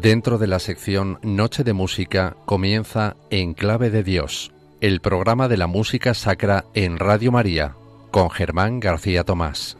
Dentro 0.00 0.36
de 0.36 0.46
la 0.46 0.58
sección 0.58 1.18
Noche 1.22 1.64
de 1.64 1.72
Música 1.72 2.36
comienza 2.44 3.16
En 3.30 3.54
Clave 3.54 3.88
de 3.88 4.02
Dios, 4.02 4.52
el 4.82 5.00
programa 5.00 5.48
de 5.48 5.56
la 5.56 5.68
música 5.68 6.12
sacra 6.12 6.66
en 6.74 6.98
Radio 6.98 7.32
María, 7.32 7.76
con 8.10 8.28
Germán 8.28 8.78
García 8.78 9.24
Tomás. 9.24 9.78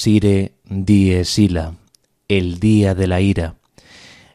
Dies 0.00 0.06
ire, 0.06 0.54
dies 0.64 1.38
ila, 1.38 1.74
el 2.26 2.58
día 2.58 2.94
de 2.94 3.06
la 3.06 3.20
ira, 3.20 3.56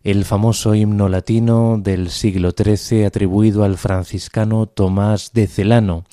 el 0.04 0.24
famoso 0.24 0.76
himno 0.76 1.10
latino 1.10 1.80
del 1.82 2.12
siglo 2.12 2.52
XIII 2.52 3.04
atribuido 3.06 3.64
al 3.64 3.80
franciscano 3.80 4.68
Tomás 4.68 5.34
de 5.34 5.48
Celano, 5.48 6.06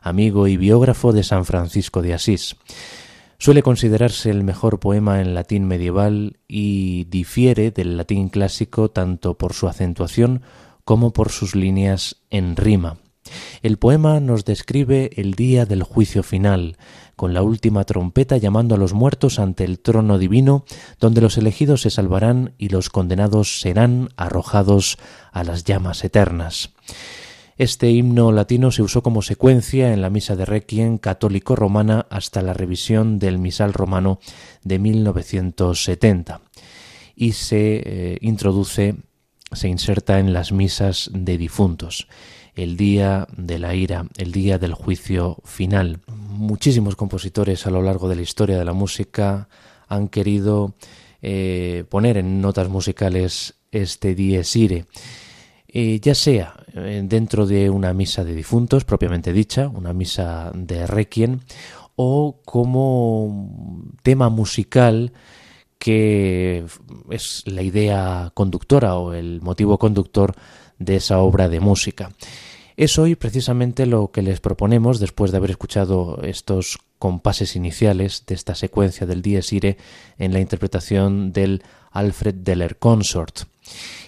amigo 0.00 0.46
y 0.46 0.56
biógrafo 0.56 1.12
de 1.12 1.24
San 1.24 1.44
Francisco 1.44 2.02
de 2.02 2.14
Asís. 2.14 2.54
Suele 3.36 3.64
considerarse 3.64 4.30
el 4.30 4.44
mejor 4.44 4.78
poema 4.78 5.20
en 5.20 5.34
latín 5.34 5.64
medieval 5.66 6.36
y 6.46 7.02
difiere 7.10 7.72
del 7.72 7.96
latín 7.96 8.28
clásico 8.28 8.92
tanto 8.92 9.36
por 9.36 9.54
su 9.54 9.66
acentuación 9.66 10.42
como 10.84 11.12
por 11.12 11.30
sus 11.30 11.56
líneas 11.56 12.22
en 12.30 12.54
rima. 12.54 12.98
El 13.62 13.78
poema 13.78 14.20
nos 14.20 14.44
describe 14.44 15.10
el 15.16 15.34
día 15.34 15.66
del 15.66 15.82
juicio 15.82 16.22
final, 16.22 16.76
con 17.16 17.34
la 17.34 17.42
última 17.42 17.84
trompeta 17.84 18.38
llamando 18.38 18.74
a 18.74 18.78
los 18.78 18.94
muertos 18.94 19.38
ante 19.38 19.64
el 19.64 19.78
trono 19.78 20.18
divino, 20.18 20.64
donde 20.98 21.20
los 21.20 21.36
elegidos 21.36 21.82
se 21.82 21.90
salvarán 21.90 22.54
y 22.56 22.70
los 22.70 22.88
condenados 22.88 23.60
serán 23.60 24.08
arrojados 24.16 24.96
a 25.30 25.44
las 25.44 25.64
llamas 25.64 26.02
eternas. 26.02 26.70
Este 27.60 27.90
himno 27.90 28.32
latino 28.32 28.70
se 28.70 28.80
usó 28.80 29.02
como 29.02 29.20
secuencia 29.20 29.92
en 29.92 30.00
la 30.00 30.08
misa 30.08 30.34
de 30.34 30.46
Requiem 30.46 30.96
católico 30.96 31.56
romana 31.56 32.06
hasta 32.08 32.40
la 32.40 32.54
revisión 32.54 33.18
del 33.18 33.38
misal 33.38 33.74
romano 33.74 34.18
de 34.64 34.78
1970 34.78 36.40
y 37.14 37.32
se 37.32 37.82
eh, 37.84 38.18
introduce, 38.22 38.94
se 39.52 39.68
inserta 39.68 40.20
en 40.20 40.32
las 40.32 40.52
misas 40.52 41.10
de 41.12 41.36
difuntos 41.36 42.08
el 42.54 42.76
día 42.76 43.26
de 43.36 43.58
la 43.58 43.74
ira, 43.74 44.06
el 44.16 44.32
día 44.32 44.58
del 44.58 44.74
juicio 44.74 45.38
final. 45.44 46.00
Muchísimos 46.06 46.96
compositores 46.96 47.66
a 47.66 47.70
lo 47.70 47.82
largo 47.82 48.08
de 48.08 48.16
la 48.16 48.22
historia 48.22 48.58
de 48.58 48.64
la 48.64 48.72
música 48.72 49.48
han 49.88 50.08
querido 50.08 50.74
eh, 51.22 51.84
poner 51.88 52.16
en 52.16 52.40
notas 52.40 52.68
musicales 52.68 53.54
este 53.70 54.14
dies 54.14 54.56
ire, 54.56 54.86
eh, 55.68 56.00
ya 56.00 56.14
sea 56.14 56.54
eh, 56.74 57.02
dentro 57.04 57.46
de 57.46 57.70
una 57.70 57.92
misa 57.92 58.24
de 58.24 58.34
difuntos 58.34 58.84
propiamente 58.84 59.32
dicha, 59.32 59.68
una 59.68 59.92
misa 59.92 60.50
de 60.54 60.86
requiem, 60.86 61.40
o 61.96 62.40
como 62.44 63.92
tema 64.02 64.28
musical 64.28 65.12
que 65.78 66.64
es 67.10 67.42
la 67.46 67.62
idea 67.62 68.30
conductora 68.34 68.96
o 68.96 69.14
el 69.14 69.40
motivo 69.40 69.78
conductor 69.78 70.34
de 70.80 70.96
esa 70.96 71.18
obra 71.20 71.48
de 71.48 71.60
música. 71.60 72.10
Es 72.76 72.98
hoy 72.98 73.14
precisamente 73.14 73.86
lo 73.86 74.10
que 74.10 74.22
les 74.22 74.40
proponemos 74.40 74.98
después 74.98 75.30
de 75.30 75.36
haber 75.36 75.50
escuchado 75.50 76.20
estos 76.22 76.78
compases 76.98 77.54
iniciales 77.54 78.24
de 78.26 78.34
esta 78.34 78.54
secuencia 78.54 79.06
del 79.06 79.22
Dies 79.22 79.52
Irae 79.52 79.76
en 80.18 80.32
la 80.32 80.40
interpretación 80.40 81.32
del 81.32 81.62
Alfred 81.90 82.34
Deller 82.36 82.78
Consort. 82.78 83.40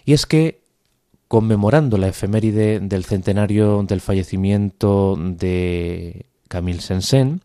Y 0.05 0.15
es 0.15 0.27
que, 0.27 0.63
conmemorando 1.29 1.99
la 1.99 2.09
efeméride 2.09 2.81
del 2.81 3.05
centenario 3.05 3.83
del 3.83 4.01
fallecimiento 4.01 5.17
de 5.19 6.27
Camille 6.53 6.83
Saint-Saëns, 6.85 7.41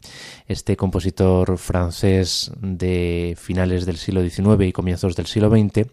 este 0.48 0.76
compositor 0.76 1.58
francés 1.58 2.52
de 2.60 3.38
finales 3.40 3.86
del 3.86 3.96
siglo 3.96 4.22
XIX 4.22 4.68
y 4.68 4.74
comienzos 4.74 5.16
del 5.16 5.28
siglo 5.28 5.50
XX, 5.50 5.88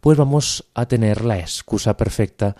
pues 0.00 0.16
vamos 0.16 0.70
a 0.72 0.86
tener 0.86 1.24
la 1.24 1.40
excusa 1.40 1.96
perfecta 1.96 2.54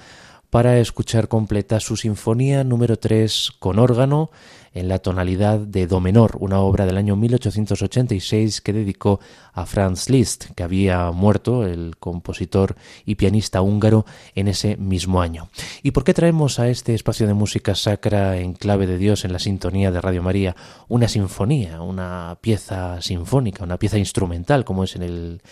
para 0.53 0.79
escuchar 0.79 1.29
completa 1.29 1.81
su 1.81 1.97
sinfonía 1.97 2.63
número 2.63 2.99
3 2.99 3.53
con 3.59 3.79
órgano 3.79 4.31
en 4.75 4.87
la 4.87 4.99
tonalidad 4.99 5.59
de 5.59 5.87
Do 5.87 5.99
menor, 5.99 6.37
una 6.41 6.61
obra 6.61 6.85
del 6.85 6.99
año 6.99 7.17
1886 7.17 8.61
que 8.61 8.75
dedicó 8.75 9.19
a 9.55 9.65
Franz 9.65 10.11
Liszt, 10.11 10.51
que 10.55 10.63
había 10.63 11.11
muerto, 11.11 11.65
el 11.65 11.97
compositor 11.97 12.77
y 13.07 13.15
pianista 13.15 13.63
húngaro, 13.63 14.05
en 14.35 14.47
ese 14.47 14.77
mismo 14.77 15.23
año. 15.23 15.49
¿Y 15.83 15.93
por 15.93 16.05
qué 16.05 16.13
traemos 16.13 16.59
a 16.59 16.69
este 16.69 16.95
espacio 16.95 17.27
de 17.27 17.33
música 17.33 17.75
sacra 17.75 18.37
en 18.37 18.53
clave 18.53 18.87
de 18.87 18.99
Dios 18.99 19.25
en 19.25 19.33
la 19.33 19.39
sintonía 19.39 19.91
de 19.91 20.03
Radio 20.03 20.23
María 20.23 20.55
una 20.87 21.09
sinfonía, 21.09 21.81
una 21.81 22.37
pieza 22.43 23.01
sinfónica, 23.01 23.65
una 23.65 23.79
pieza 23.79 23.97
instrumental, 23.97 24.67
como 24.67 24.85
es 24.85 24.97
en 24.97 25.03
el 25.03 25.43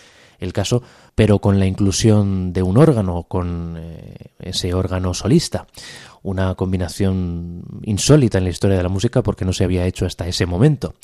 el 0.41 0.53
caso, 0.53 0.83
pero 1.21 1.39
con 1.39 1.59
la 1.59 1.67
inclusión 1.67 2.55
de 2.55 2.63
un 2.63 2.79
órgano, 2.79 3.25
con 3.25 3.77
eh, 3.79 4.15
ese 4.39 4.73
órgano 4.73 5.13
solista. 5.13 5.67
Una 6.23 6.55
combinación 6.55 7.63
insólita 7.83 8.39
en 8.39 8.45
la 8.45 8.49
historia 8.49 8.79
de 8.79 8.83
la 8.83 8.89
música 8.89 9.23
porque 9.23 9.45
no 9.45 9.53
se 9.53 9.65
había 9.65 9.85
hecho 9.85 10.07
hasta 10.07 10.27
ese 10.27 10.47
momento. 10.47 10.95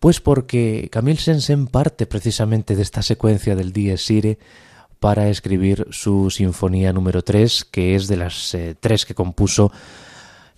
Pues 0.00 0.20
porque 0.20 0.88
Camille 0.90 1.20
Sensen 1.20 1.68
parte 1.68 2.06
precisamente 2.06 2.74
de 2.74 2.82
esta 2.82 3.02
secuencia 3.02 3.54
del 3.54 3.72
Dies 3.72 4.10
Irae 4.10 4.40
para 4.98 5.28
escribir 5.28 5.86
su 5.92 6.28
sinfonía 6.28 6.92
número 6.92 7.22
3, 7.22 7.66
que 7.66 7.94
es 7.94 8.08
de 8.08 8.16
las 8.16 8.52
eh, 8.52 8.74
tres 8.80 9.06
que 9.06 9.14
compuso, 9.14 9.70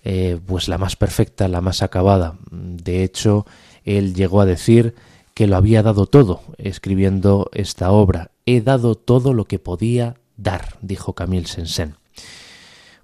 eh, 0.03 0.39
pues 0.47 0.67
la 0.67 0.79
más 0.79 0.95
perfecta, 0.95 1.47
la 1.47 1.61
más 1.61 1.83
acabada. 1.83 2.39
De 2.49 3.03
hecho, 3.03 3.45
él 3.85 4.15
llegó 4.15 4.41
a 4.41 4.47
decir 4.47 4.95
que 5.35 5.45
lo 5.45 5.57
había 5.57 5.83
dado 5.83 6.07
todo 6.07 6.41
escribiendo 6.57 7.51
esta 7.53 7.91
obra. 7.91 8.31
He 8.51 8.61
dado 8.61 8.95
todo 8.95 9.35
lo 9.35 9.45
que 9.45 9.59
podía 9.59 10.15
dar, 10.35 10.79
dijo 10.81 11.13
Camille 11.13 11.45
Sensen. 11.45 11.97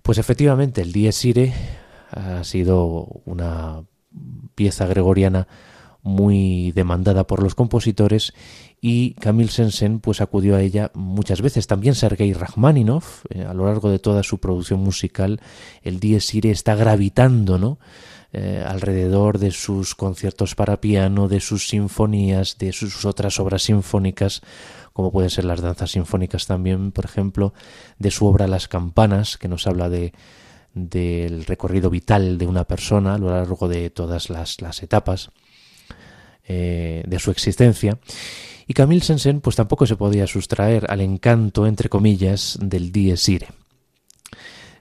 Pues 0.01 0.17
efectivamente, 0.17 0.81
el 0.81 0.91
Dies 0.91 1.23
Irae 1.23 1.53
ha 2.09 2.43
sido 2.43 3.21
una 3.25 3.83
pieza 4.55 4.87
gregoriana 4.87 5.47
muy 6.01 6.71
demandada 6.71 7.27
por 7.27 7.43
los 7.43 7.53
compositores 7.53 8.33
y 8.81 9.13
Camille 9.13 9.51
Sensen 9.51 9.99
pues 9.99 10.19
acudió 10.19 10.55
a 10.55 10.63
ella 10.63 10.89
muchas 10.95 11.43
veces. 11.43 11.67
También 11.67 11.93
Sergei 11.93 12.33
Rachmaninoff, 12.33 13.25
eh, 13.29 13.43
a 13.43 13.53
lo 13.53 13.67
largo 13.67 13.91
de 13.91 13.99
toda 13.99 14.23
su 14.23 14.39
producción 14.39 14.79
musical, 14.79 15.41
el 15.83 15.99
Dies 15.99 16.33
Irae 16.33 16.53
está 16.53 16.73
gravitando, 16.73 17.59
¿no? 17.59 17.77
Eh, 18.33 18.65
alrededor 18.67 19.37
de 19.37 19.51
sus 19.51 19.95
conciertos 19.95 20.55
para 20.55 20.81
piano, 20.81 21.29
de 21.29 21.39
sus 21.39 21.69
sinfonías, 21.69 22.57
de 22.57 22.73
sus 22.73 23.05
otras 23.05 23.39
obras 23.39 23.61
sinfónicas, 23.61 24.41
como 24.95 25.11
pueden 25.11 25.29
ser 25.29 25.43
las 25.43 25.59
danzas 25.59 25.91
sinfónicas 25.91 26.47
también, 26.47 26.93
por 26.93 27.03
ejemplo, 27.03 27.53
de 27.99 28.11
su 28.11 28.27
obra 28.27 28.47
Las 28.47 28.69
campanas, 28.69 29.37
que 29.37 29.49
nos 29.49 29.67
habla 29.67 29.89
de 29.89 30.13
del 30.73 31.43
recorrido 31.45 31.89
vital 31.89 32.37
de 32.37 32.47
una 32.47 32.63
persona 32.63 33.15
a 33.15 33.17
lo 33.17 33.29
largo 33.29 33.67
de 33.67 33.89
todas 33.89 34.29
las, 34.29 34.57
etapas 34.83 35.31
eh, 36.47 37.03
de 37.05 37.19
su 37.19 37.29
existencia. 37.29 37.97
Y 38.67 38.73
Camille 38.73 39.03
Sensen 39.03 39.41
pues 39.41 39.57
tampoco 39.57 39.85
se 39.85 39.97
podía 39.97 40.27
sustraer 40.27 40.89
al 40.89 41.01
encanto, 41.01 41.67
entre 41.67 41.89
comillas, 41.89 42.57
del 42.61 42.93
Dies 42.93 43.27
Irae. 43.27 43.49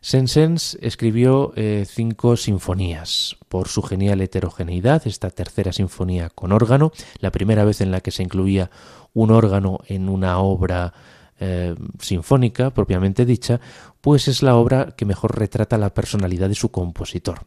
Sensens 0.01 0.77
escribió 0.83 1.55
eh, 1.57 1.87
cinco 1.89 2.37
sinfonías. 2.37 3.37
Por 3.49 3.69
su 3.69 3.83
genial 3.83 4.21
heterogeneidad, 4.21 5.07
esta 5.07 5.31
tercera 5.31 5.73
sinfonía 5.73 6.29
con 6.29 6.53
órgano, 6.53 6.93
la 7.21 7.33
primera 7.33 7.65
vez 7.65 7.81
en 7.81 7.91
la 7.91 8.01
que 8.01 8.11
se 8.11 8.23
incluía 8.23 8.71
un 9.15 9.31
órgano 9.31 9.81
en 9.87 10.09
una 10.09 10.39
obra 10.39 10.93
eh, 11.41 11.75
sinfónica 11.99 12.71
propiamente 12.71 13.25
dicha, 13.25 13.61
pues 14.01 14.29
es 14.29 14.43
la 14.43 14.55
obra 14.57 14.95
que 14.97 15.05
mejor 15.05 15.37
retrata 15.37 15.79
la 15.79 15.93
personalidad 15.93 16.49
de 16.49 16.55
su 16.55 16.71
compositor. 16.71 17.41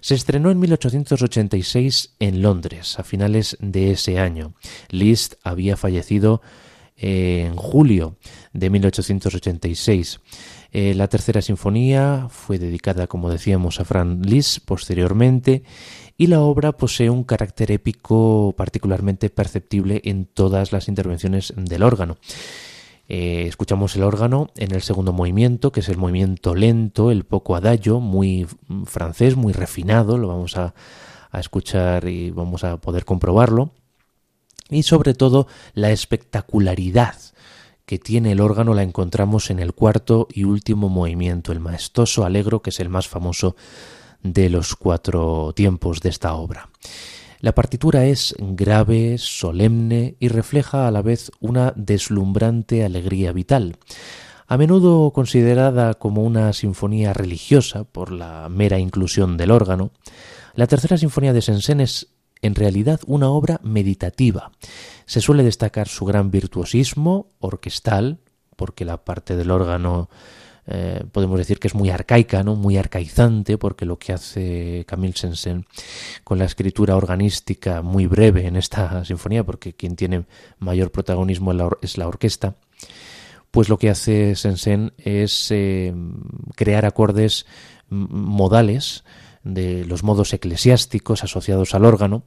Se 0.00 0.14
estrenó 0.14 0.50
en 0.50 0.58
1886 0.58 2.16
en 2.18 2.42
Londres, 2.42 2.98
a 2.98 3.04
finales 3.04 3.56
de 3.60 3.92
ese 3.92 4.18
año. 4.18 4.54
Liszt 4.90 5.34
había 5.42 5.76
fallecido 5.76 6.42
eh, 6.96 7.46
en 7.46 7.56
julio 7.56 8.16
de 8.52 8.68
1886. 8.68 10.20
Eh, 10.72 10.94
la 10.94 11.08
tercera 11.08 11.42
sinfonía 11.42 12.28
fue 12.30 12.58
dedicada, 12.58 13.06
como 13.06 13.30
decíamos, 13.30 13.80
a 13.80 13.84
Franz 13.84 14.24
Liszt 14.24 14.64
posteriormente 14.64 15.64
y 16.16 16.28
la 16.28 16.40
obra 16.40 16.72
posee 16.72 17.10
un 17.10 17.24
carácter 17.24 17.72
épico 17.72 18.54
particularmente 18.56 19.30
perceptible 19.30 20.00
en 20.04 20.26
todas 20.26 20.70
las 20.70 20.86
intervenciones 20.86 21.52
del 21.56 21.82
órgano. 21.82 22.18
Eh, 23.08 23.46
escuchamos 23.48 23.96
el 23.96 24.04
órgano 24.04 24.50
en 24.54 24.72
el 24.72 24.82
segundo 24.82 25.12
movimiento, 25.12 25.72
que 25.72 25.80
es 25.80 25.88
el 25.88 25.96
movimiento 25.96 26.54
lento, 26.54 27.10
el 27.10 27.24
poco 27.24 27.56
adagio, 27.56 27.98
muy 27.98 28.46
francés, 28.84 29.34
muy 29.34 29.52
refinado, 29.52 30.18
lo 30.18 30.28
vamos 30.28 30.56
a 30.56 30.72
escuchar 31.32 32.06
y 32.06 32.30
vamos 32.30 32.62
a 32.62 32.76
poder 32.76 33.04
comprobarlo. 33.04 33.72
Y 34.68 34.84
sobre 34.84 35.14
todo 35.14 35.48
la 35.74 35.90
espectacularidad 35.90 37.16
que 37.90 37.98
tiene 37.98 38.30
el 38.30 38.40
órgano 38.40 38.72
la 38.72 38.84
encontramos 38.84 39.50
en 39.50 39.58
el 39.58 39.72
cuarto 39.72 40.28
y 40.32 40.44
último 40.44 40.88
movimiento, 40.88 41.50
el 41.50 41.58
maestoso 41.58 42.24
alegro, 42.24 42.62
que 42.62 42.70
es 42.70 42.78
el 42.78 42.88
más 42.88 43.08
famoso 43.08 43.56
de 44.22 44.48
los 44.48 44.76
cuatro 44.76 45.52
tiempos 45.56 46.00
de 46.00 46.10
esta 46.10 46.34
obra. 46.34 46.70
La 47.40 47.52
partitura 47.52 48.04
es 48.04 48.36
grave, 48.38 49.16
solemne 49.18 50.14
y 50.20 50.28
refleja 50.28 50.86
a 50.86 50.92
la 50.92 51.02
vez 51.02 51.32
una 51.40 51.72
deslumbrante 51.74 52.84
alegría 52.84 53.32
vital. 53.32 53.76
A 54.46 54.56
menudo 54.56 55.10
considerada 55.10 55.94
como 55.94 56.22
una 56.22 56.52
sinfonía 56.52 57.12
religiosa 57.12 57.82
por 57.82 58.12
la 58.12 58.48
mera 58.48 58.78
inclusión 58.78 59.36
del 59.36 59.50
órgano, 59.50 59.90
la 60.54 60.68
tercera 60.68 60.96
sinfonía 60.96 61.32
de 61.32 61.42
Sensen 61.42 61.80
es 61.80 62.06
en 62.42 62.54
realidad 62.54 63.00
una 63.06 63.30
obra 63.30 63.60
meditativa. 63.62 64.52
Se 65.10 65.20
suele 65.20 65.42
destacar 65.42 65.88
su 65.88 66.04
gran 66.04 66.30
virtuosismo 66.30 67.32
orquestal, 67.40 68.20
porque 68.54 68.84
la 68.84 69.04
parte 69.04 69.34
del 69.34 69.50
órgano 69.50 70.08
eh, 70.68 71.02
podemos 71.10 71.36
decir 71.36 71.58
que 71.58 71.66
es 71.66 71.74
muy 71.74 71.90
arcaica, 71.90 72.44
¿no? 72.44 72.54
muy 72.54 72.76
arcaizante, 72.76 73.58
porque 73.58 73.86
lo 73.86 73.98
que 73.98 74.12
hace 74.12 74.84
Camille 74.86 75.16
Sensen 75.16 75.66
con 76.22 76.38
la 76.38 76.44
escritura 76.44 76.94
organística 76.94 77.82
muy 77.82 78.06
breve 78.06 78.46
en 78.46 78.54
esta 78.54 79.04
sinfonía, 79.04 79.42
porque 79.42 79.72
quien 79.72 79.96
tiene 79.96 80.26
mayor 80.60 80.92
protagonismo 80.92 81.50
es 81.82 81.98
la 81.98 82.06
orquesta, 82.06 82.54
pues 83.50 83.68
lo 83.68 83.78
que 83.78 83.90
hace 83.90 84.36
Sensen 84.36 84.92
es 84.96 85.50
eh, 85.50 85.92
crear 86.54 86.84
acordes 86.84 87.46
modales, 87.88 89.02
de 89.42 89.84
los 89.86 90.04
modos 90.04 90.32
eclesiásticos 90.34 91.24
asociados 91.24 91.74
al 91.74 91.84
órgano 91.84 92.22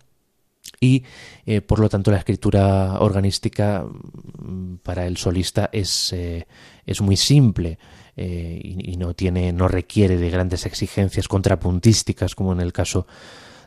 y 0.79 1.03
eh, 1.45 1.61
por 1.61 1.79
lo 1.79 1.89
tanto 1.89 2.11
la 2.11 2.17
escritura 2.17 2.99
organística 2.99 3.85
mm, 3.85 4.75
para 4.83 5.05
el 5.05 5.17
solista 5.17 5.69
es, 5.71 6.13
eh, 6.13 6.47
es 6.85 7.01
muy 7.01 7.17
simple 7.17 7.77
eh, 8.15 8.59
y, 8.61 8.95
no 8.97 9.13
tiene 9.13 9.53
no 9.53 9.67
requiere 9.67 10.17
de 10.17 10.29
grandes 10.29 10.65
exigencias 10.65 11.27
contrapuntísticas 11.27 12.35
como 12.35 12.53
en 12.53 12.59
el 12.59 12.73
caso 12.73 13.07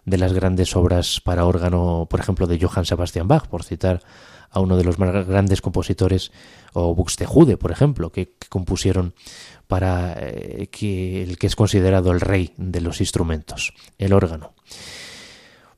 de 0.04 0.18
las 0.18 0.32
grandes 0.32 0.76
obras 0.76 1.20
para 1.20 1.46
órgano 1.46 2.06
por 2.08 2.20
ejemplo 2.20 2.46
de 2.46 2.60
Johann 2.60 2.86
Sebastian 2.86 3.26
Bach 3.26 3.46
por 3.48 3.64
citar 3.64 4.02
a 4.50 4.60
uno 4.60 4.76
de 4.76 4.84
los 4.84 4.98
más 4.98 5.26
grandes 5.26 5.60
compositores 5.60 6.30
o 6.74 6.94
Buxtehude 6.94 7.56
por 7.56 7.72
ejemplo 7.72 8.12
que 8.12 8.34
compusieron 8.48 9.14
para 9.66 10.14
que 10.70 11.24
el 11.24 11.38
que 11.38 11.48
es 11.48 11.56
considerado 11.56 12.12
el 12.12 12.20
rey 12.20 12.52
de 12.56 12.80
los 12.80 13.00
instrumentos, 13.00 13.74
el 13.98 14.12
órgano. 14.12 14.54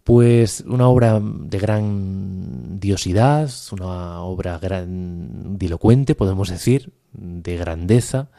Pues 0.08 0.64
una 0.66 0.88
obra 0.88 1.20
de 1.20 1.58
gran 1.58 2.80
diosidad, 2.80 3.50
una 3.72 4.22
obra 4.22 4.58
grandilocuente, 4.58 6.14
podemos 6.14 6.48
decir, 6.48 6.94
de 7.12 7.58
grandeza, 7.58 8.30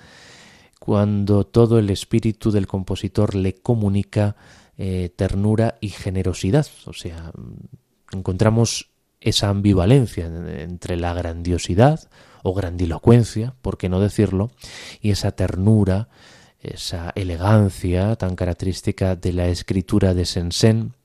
cuando 0.79 1.45
todo 1.45 1.77
el 1.77 1.91
espíritu 1.91 2.49
del 2.49 2.65
compositor 2.65 3.35
le 3.35 3.53
comunica 3.53 4.35
eh, 4.79 5.13
ternura 5.15 5.75
y 5.79 5.89
generosidad. 5.89 6.65
O 6.87 6.93
sea, 6.93 7.31
encontramos 8.11 8.89
esa 9.21 9.49
ambivalencia 9.49 10.25
entre 10.25 10.97
la 10.97 11.13
grandiosidad, 11.13 12.09
o 12.41 12.55
grandilocuencia, 12.55 13.53
por 13.61 13.77
qué 13.77 13.89
no 13.89 13.99
decirlo, 13.99 14.49
y 15.01 15.11
esa 15.11 15.33
ternura, 15.33 16.09
esa 16.61 17.11
elegancia 17.13 18.15
tan 18.15 18.35
característica 18.35 19.15
de 19.15 19.33
la 19.33 19.49
escritura 19.49 20.15
de 20.15 20.25
Sensen, 20.25 20.95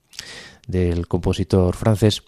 del 0.67 1.09
compositor 1.09 1.77
francés, 1.77 2.23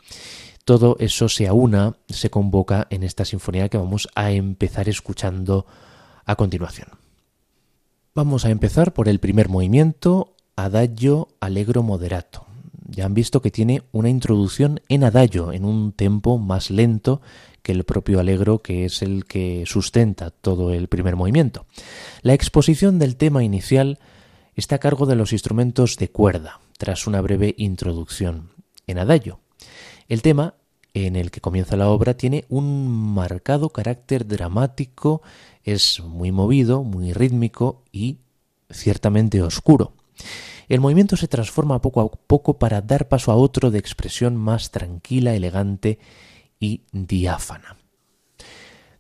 todo 0.65 0.97
eso 0.99 1.29
se 1.29 1.47
aúna, 1.47 1.97
se 2.09 2.29
convoca 2.29 2.87
en 2.91 3.03
esta 3.05 3.25
sinfonía 3.25 3.69
que 3.69 3.79
vamos 3.79 4.09
a 4.15 4.33
empezar 4.33 4.89
escuchando 4.89 5.67
a 6.25 6.35
continuación. 6.35 6.89
Vamos 8.15 8.45
a 8.45 8.51
empezar 8.51 8.93
por 8.93 9.09
el 9.09 9.21
primer 9.21 9.49
movimiento, 9.49 10.35
Adagio 10.57 11.29
Allegro 11.39 11.83
Moderato. 11.83 12.47
Ya 12.89 13.05
han 13.05 13.15
visto 13.15 13.43
que 13.43 13.51
tiene 13.51 13.83
una 13.93 14.09
introducción 14.09 14.81
en 14.89 15.05
adagio, 15.05 15.53
en 15.53 15.65
un 15.65 15.93
tempo 15.93 16.39
más 16.39 16.71
lento 16.71 17.21
que 17.63 17.73
el 17.73 17.85
propio 17.85 18.21
Alegro, 18.21 18.61
que 18.61 18.85
es 18.85 19.03
el 19.03 19.25
que 19.25 19.65
sustenta 19.67 20.31
todo 20.31 20.73
el 20.73 20.89
primer 20.89 21.17
movimiento. 21.17 21.67
La 22.23 22.33
exposición 22.33 22.99
del 22.99 23.17
tema 23.17 23.45
inicial 23.45 23.99
está 24.55 24.77
a 24.77 24.79
cargo 24.79 25.07
de 25.07 25.17
los 25.17 25.33
instrumentos 25.33 25.97
de 25.97 26.09
cuerda, 26.09 26.61
tras 26.79 27.07
una 27.07 27.21
breve 27.21 27.55
introducción 27.59 28.51
en 28.87 28.99
adagio. 28.99 29.41
El 30.09 30.23
tema 30.23 30.55
en 30.95 31.17
el 31.17 31.31
que 31.31 31.41
comienza 31.41 31.77
la 31.77 31.89
obra 31.89 32.17
tiene 32.17 32.45
un 32.49 32.89
marcado 33.15 33.71
carácter 33.71 34.27
dramático, 34.27 35.23
es 35.63 36.01
muy 36.01 36.33
movido, 36.33 36.85
muy 36.85 37.13
rítmico 37.13 37.83
y 37.93 38.19
ciertamente 38.71 39.43
oscuro. 39.43 39.93
El 40.69 40.81
movimiento 40.81 41.17
se 41.17 41.29
transforma 41.29 41.81
poco 41.81 42.01
a 42.01 42.11
poco 42.11 42.59
para 42.59 42.81
dar 42.81 43.09
paso 43.09 43.31
a 43.31 43.37
otro 43.37 43.71
de 43.71 43.79
expresión 43.79 44.37
más 44.37 44.71
tranquila, 44.71 45.35
elegante 45.35 45.99
y 46.59 46.83
diáfana. 46.93 47.77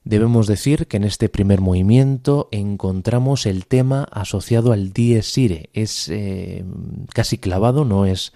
Debemos 0.06 0.46
decir 0.46 0.86
que 0.86 0.98
en 0.98 1.04
este 1.04 1.28
primer 1.28 1.60
movimiento 1.60 2.46
encontramos 2.52 3.44
el 3.44 3.66
tema 3.66 4.06
asociado 4.12 4.70
al 4.70 4.92
dies 4.92 5.36
irae. 5.36 5.68
Es 5.72 6.08
eh, 6.08 6.64
casi 7.12 7.38
clavado, 7.38 7.84
no 7.84 8.06
es 8.06 8.32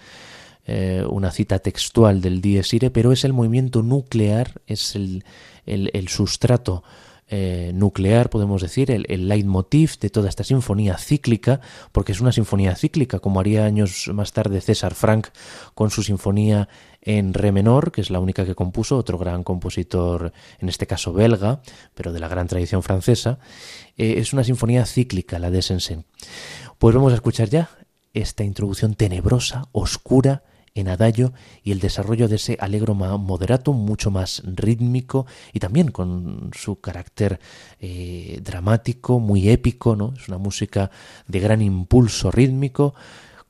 eh, 0.66 1.04
una 1.08 1.30
cita 1.30 1.60
textual 1.60 2.22
del 2.22 2.40
dies 2.40 2.74
irae, 2.74 2.90
pero 2.90 3.12
es 3.12 3.22
el 3.24 3.32
movimiento 3.32 3.84
nuclear, 3.84 4.60
es 4.66 4.96
el, 4.96 5.22
sustrato 6.08 6.82
eh, 7.28 7.70
nuclear, 7.72 8.30
podemos 8.30 8.62
decir, 8.62 8.90
el, 8.90 9.06
el, 9.08 9.28
leitmotiv 9.28 9.96
de 10.00 10.10
toda 10.10 10.28
esta 10.28 10.42
sinfonía 10.42 10.98
cíclica, 10.98 11.60
porque 11.92 12.10
es 12.10 12.20
una 12.20 12.32
sinfonía 12.32 12.74
cíclica, 12.74 13.20
como 13.20 13.38
haría 13.38 13.64
años 13.64 14.10
más 14.12 14.32
tarde 14.32 14.60
César 14.60 14.96
Frank 14.96 15.28
con 15.76 15.90
su 15.90 16.02
sinfonía 16.02 16.68
en 17.02 17.34
re 17.34 17.52
menor, 17.52 17.92
que 17.92 18.00
es 18.00 18.10
la 18.10 18.20
única 18.20 18.44
que 18.44 18.54
compuso, 18.54 18.96
otro 18.96 19.18
gran 19.18 19.42
compositor, 19.42 20.32
en 20.58 20.68
este 20.68 20.86
caso 20.86 21.12
belga, 21.12 21.62
pero 21.94 22.12
de 22.12 22.20
la 22.20 22.28
gran 22.28 22.46
tradición 22.46 22.82
francesa. 22.82 23.38
Eh, 23.96 24.14
es 24.18 24.32
una 24.32 24.44
sinfonía 24.44 24.84
cíclica, 24.86 25.38
la 25.38 25.50
de 25.50 25.62
Sensen. 25.62 26.04
Pues 26.78 26.94
vamos 26.94 27.12
a 27.12 27.16
escuchar 27.16 27.48
ya 27.48 27.70
esta 28.12 28.44
introducción 28.44 28.94
tenebrosa, 28.94 29.68
oscura, 29.72 30.42
en 30.74 30.88
adagio 30.88 31.32
y 31.62 31.72
el 31.72 31.80
desarrollo 31.80 32.28
de 32.28 32.36
ese 32.36 32.56
alegro 32.60 32.94
moderato 32.94 33.72
mucho 33.72 34.10
más 34.10 34.42
rítmico 34.44 35.26
y 35.52 35.58
también 35.58 35.90
con 35.90 36.50
su 36.54 36.80
carácter 36.80 37.40
eh, 37.80 38.40
dramático, 38.42 39.18
muy 39.18 39.48
épico, 39.48 39.96
¿no? 39.96 40.14
Es 40.16 40.28
una 40.28 40.38
música 40.38 40.90
de 41.26 41.40
gran 41.40 41.60
impulso 41.60 42.30
rítmico 42.30 42.94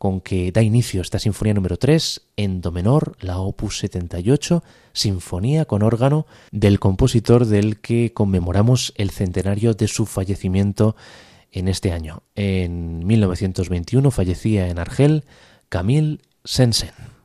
con 0.01 0.23
que 0.23 0.51
da 0.51 0.63
inicio 0.63 1.03
esta 1.03 1.19
sinfonía 1.19 1.53
número 1.53 1.77
3 1.77 2.23
en 2.41 2.63
do 2.65 2.73
menor, 2.73 3.21
la 3.21 3.37
opus 3.37 3.85
78, 3.85 4.65
sinfonía 4.95 5.67
con 5.67 5.83
órgano 5.83 6.25
del 6.53 6.81
compositor 6.81 7.45
del 7.45 7.81
que 7.81 8.15
conmemoramos 8.15 8.95
el 8.97 9.11
centenario 9.11 9.75
de 9.75 9.89
su 9.89 10.07
fallecimiento 10.07 10.97
en 11.53 11.69
este 11.69 11.93
año. 11.93 12.23
En 12.35 13.07
1921 13.07 14.11
fallecía 14.11 14.71
en 14.71 14.79
Argel 14.79 15.25
Camille 15.69 16.21
Sensen. 16.47 17.20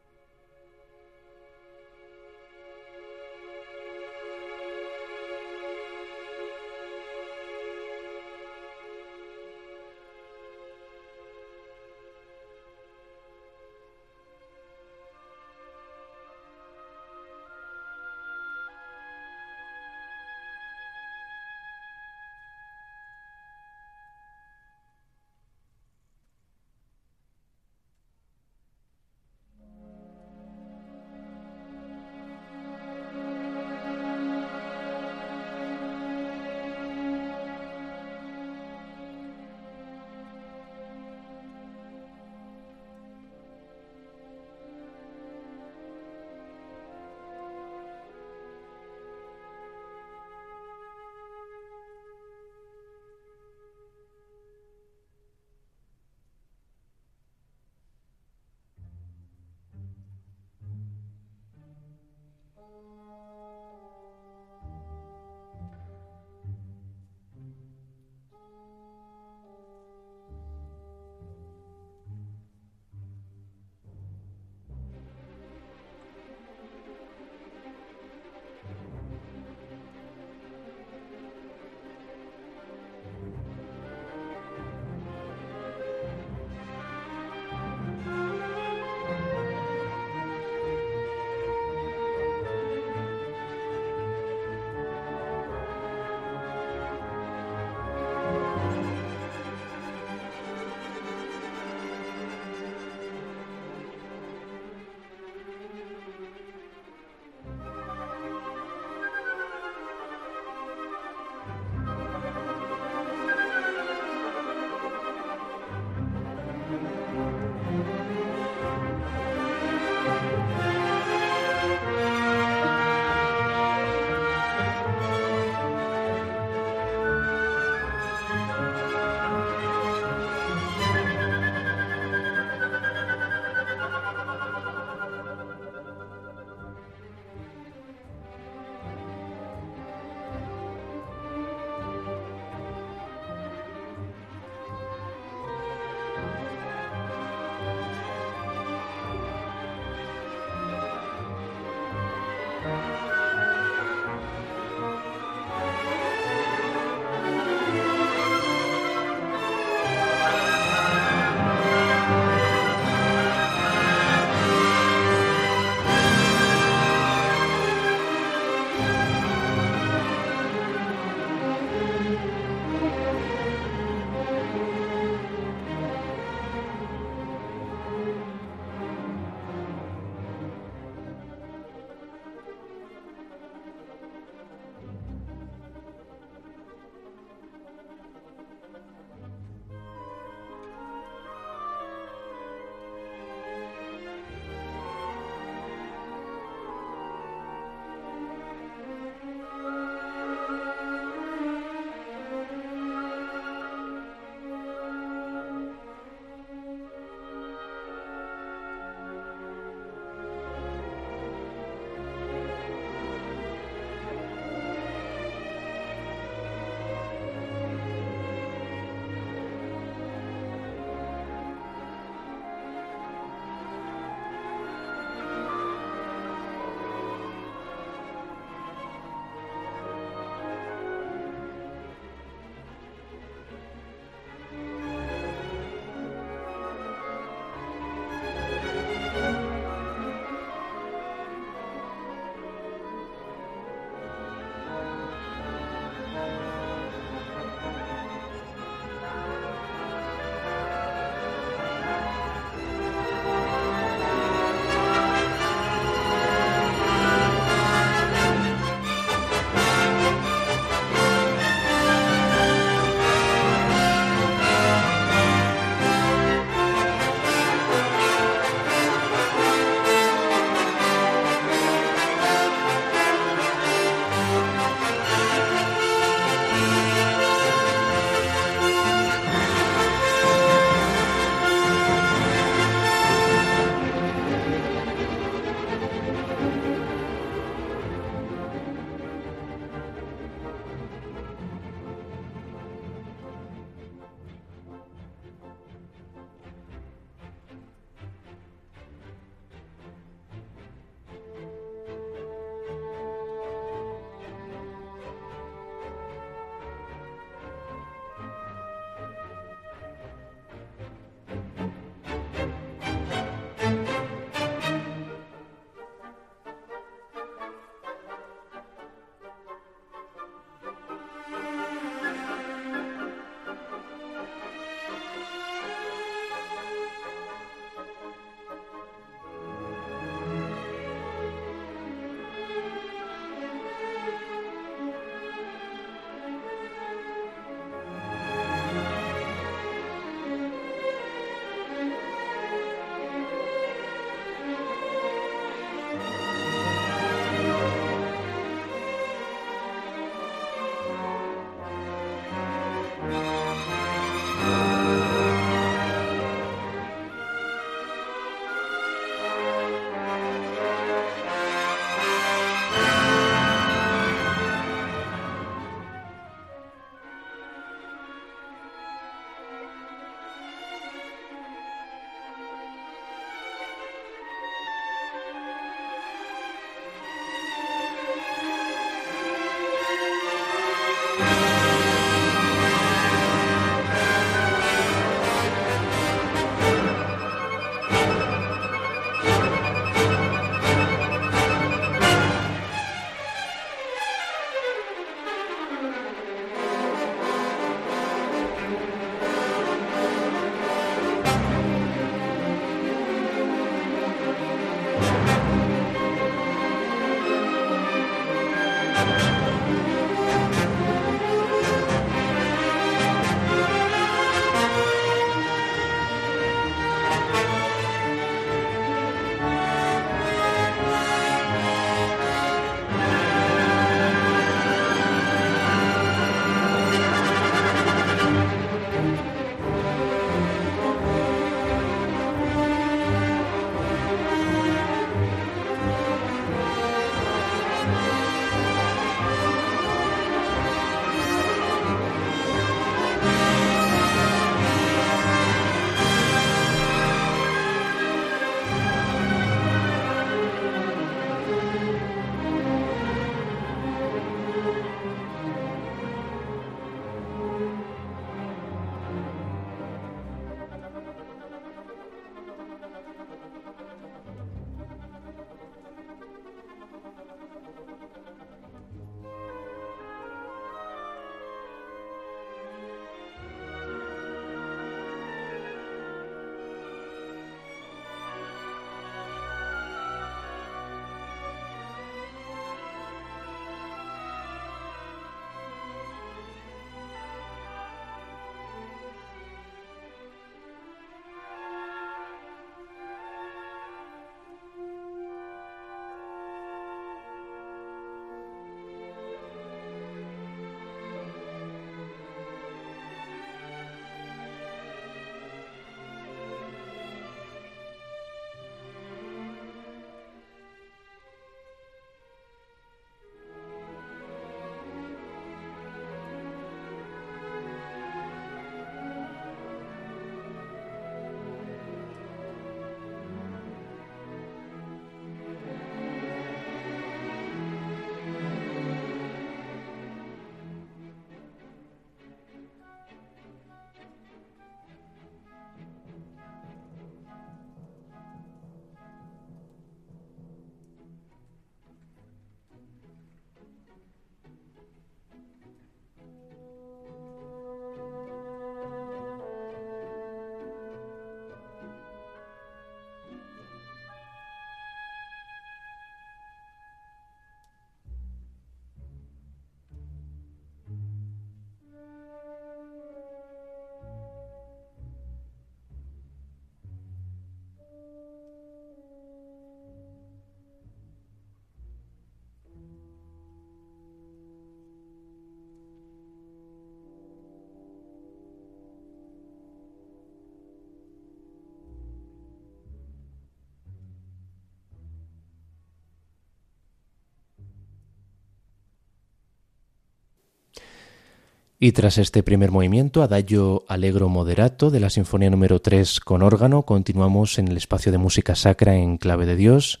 Y 591.78 591.92
tras 591.92 592.18
este 592.18 592.42
primer 592.44 592.70
movimiento, 592.70 593.22
Adagio 593.22 593.84
Allegro 593.88 594.28
Moderato 594.28 594.90
de 594.90 595.00
la 595.00 595.10
Sinfonía 595.10 595.50
número 595.50 595.80
3 595.80 596.20
con 596.20 596.42
órgano, 596.42 596.84
continuamos 596.84 597.58
en 597.58 597.66
el 597.66 597.76
espacio 597.76 598.12
de 598.12 598.18
música 598.18 598.54
sacra 598.54 598.94
en 598.94 599.18
clave 599.18 599.44
de 599.44 599.56
Dios, 599.56 600.00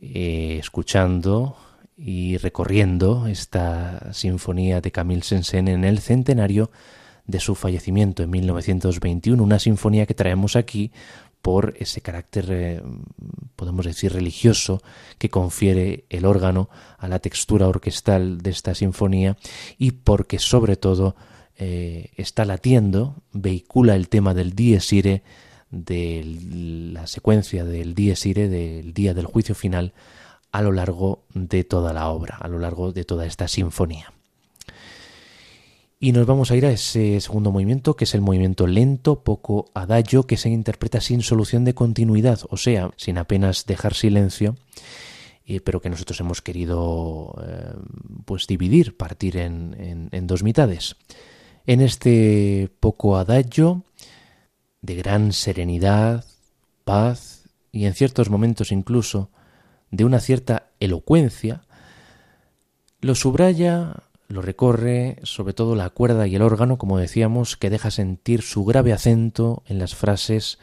eh, 0.00 0.56
escuchando 0.58 1.56
y 1.96 2.36
recorriendo 2.38 3.28
esta 3.28 4.12
sinfonía 4.12 4.80
de 4.80 4.90
Camille 4.90 5.22
Sensen 5.22 5.68
en 5.68 5.84
el 5.84 6.00
centenario 6.00 6.70
de 7.26 7.40
su 7.40 7.54
fallecimiento 7.54 8.24
en 8.24 8.30
1921, 8.30 9.42
una 9.42 9.58
sinfonía 9.60 10.04
que 10.04 10.14
traemos 10.14 10.56
aquí 10.56 10.92
por 11.46 11.74
ese 11.78 12.00
carácter, 12.00 12.46
eh, 12.50 12.82
podemos 13.54 13.86
decir, 13.86 14.12
religioso 14.12 14.82
que 15.16 15.28
confiere 15.28 16.04
el 16.10 16.24
órgano 16.24 16.68
a 16.98 17.06
la 17.06 17.20
textura 17.20 17.68
orquestal 17.68 18.38
de 18.38 18.50
esta 18.50 18.74
sinfonía 18.74 19.36
y 19.78 19.92
porque 19.92 20.40
sobre 20.40 20.74
todo 20.74 21.14
eh, 21.56 22.10
está 22.16 22.46
latiendo, 22.46 23.22
vehicula 23.32 23.94
el 23.94 24.08
tema 24.08 24.34
del 24.34 24.56
dies 24.56 24.92
irae, 24.92 25.22
de 25.70 26.24
la 26.92 27.06
secuencia 27.06 27.64
del 27.64 27.94
dies 27.94 28.26
irae, 28.26 28.48
del 28.48 28.92
día 28.92 29.14
del 29.14 29.26
juicio 29.26 29.54
final, 29.54 29.92
a 30.50 30.62
lo 30.62 30.72
largo 30.72 31.26
de 31.32 31.62
toda 31.62 31.92
la 31.92 32.08
obra, 32.08 32.38
a 32.40 32.48
lo 32.48 32.58
largo 32.58 32.90
de 32.90 33.04
toda 33.04 33.24
esta 33.24 33.46
sinfonía. 33.46 34.15
Y 35.98 36.12
nos 36.12 36.26
vamos 36.26 36.50
a 36.50 36.56
ir 36.56 36.66
a 36.66 36.70
ese 36.70 37.20
segundo 37.20 37.50
movimiento, 37.50 37.96
que 37.96 38.04
es 38.04 38.14
el 38.14 38.20
movimiento 38.20 38.66
lento, 38.66 39.24
poco 39.24 39.70
adagio, 39.74 40.24
que 40.24 40.36
se 40.36 40.50
interpreta 40.50 41.00
sin 41.00 41.22
solución 41.22 41.64
de 41.64 41.74
continuidad, 41.74 42.40
o 42.50 42.58
sea, 42.58 42.90
sin 42.96 43.16
apenas 43.16 43.64
dejar 43.64 43.94
silencio, 43.94 44.56
eh, 45.46 45.60
pero 45.60 45.80
que 45.80 45.88
nosotros 45.88 46.20
hemos 46.20 46.42
querido 46.42 47.34
eh, 47.42 47.72
pues 48.26 48.46
dividir, 48.46 48.96
partir 48.98 49.38
en, 49.38 50.10
en 50.12 50.26
dos 50.26 50.42
mitades. 50.42 50.96
En 51.66 51.80
este 51.80 52.70
poco 52.78 53.16
adagio, 53.16 53.82
de 54.82 54.96
gran 54.96 55.32
serenidad, 55.32 56.26
paz 56.84 57.48
y 57.72 57.86
en 57.86 57.94
ciertos 57.94 58.28
momentos 58.28 58.70
incluso 58.70 59.30
de 59.90 60.04
una 60.04 60.20
cierta 60.20 60.70
elocuencia, 60.78 61.62
lo 63.00 63.14
subraya 63.14 64.04
lo 64.28 64.42
recorre 64.42 65.18
sobre 65.22 65.54
todo 65.54 65.74
la 65.76 65.90
cuerda 65.90 66.26
y 66.26 66.34
el 66.34 66.42
órgano, 66.42 66.78
como 66.78 66.98
decíamos, 66.98 67.56
que 67.56 67.70
deja 67.70 67.90
sentir 67.90 68.42
su 68.42 68.64
grave 68.64 68.92
acento 68.92 69.62
en 69.66 69.78
las 69.78 69.94
frases 69.94 70.58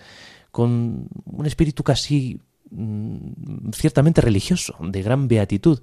con 0.52 1.08
un 1.26 1.46
espíritu 1.46 1.84
casi 1.84 2.42
mm, 2.72 3.72
ciertamente 3.74 4.22
religioso, 4.22 4.76
de 4.82 5.02
gran 5.02 5.28
beatitud, 5.28 5.82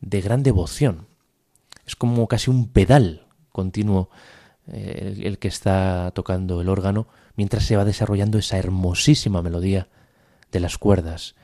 de 0.00 0.20
gran 0.20 0.42
devoción. 0.42 1.06
Es 1.86 1.96
como 1.96 2.26
casi 2.26 2.50
un 2.50 2.68
pedal 2.68 3.26
continuo 3.52 4.10
eh, 4.66 5.20
el, 5.22 5.38
que 5.38 5.48
está 5.48 6.12
tocando 6.14 6.60
el 6.60 6.68
órgano 6.68 7.08
mientras 7.36 7.64
se 7.64 7.76
va 7.76 7.84
desarrollando 7.84 8.38
esa 8.38 8.58
hermosísima 8.58 9.42
melodía 9.42 9.88
de 10.52 10.60
las 10.60 10.78
cuerdas 10.78 11.34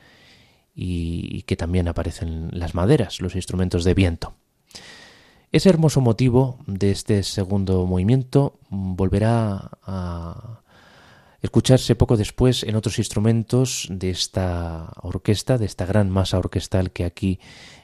y 0.79 1.41
que 1.43 1.55
también 1.55 1.87
aparecen 1.87 2.49
las 2.51 2.75
maderas, 2.75 3.19
los 3.19 3.35
instrumentos 3.35 3.83
de 3.83 3.95
viento. 3.95 4.35
Ese 5.49 5.69
hermoso 5.69 6.01
motivo 6.01 6.59
de 6.67 6.91
este 6.91 7.23
segundo 7.23 7.85
movimiento 7.85 8.59
volverá 8.69 9.71
a 9.81 10.61
escucharse 11.41 11.95
poco 11.95 12.17
después 12.17 12.63
en 12.63 12.75
otros 12.75 12.99
instrumentos 12.99 13.87
de 13.89 14.09
esta 14.09 14.91
orquesta, 15.01 15.57
de 15.57 15.65
esta 15.65 15.85
gran 15.85 16.09
masa 16.09 16.37
orquestal 16.37 16.91
que 16.91 17.05
aquí 17.05 17.39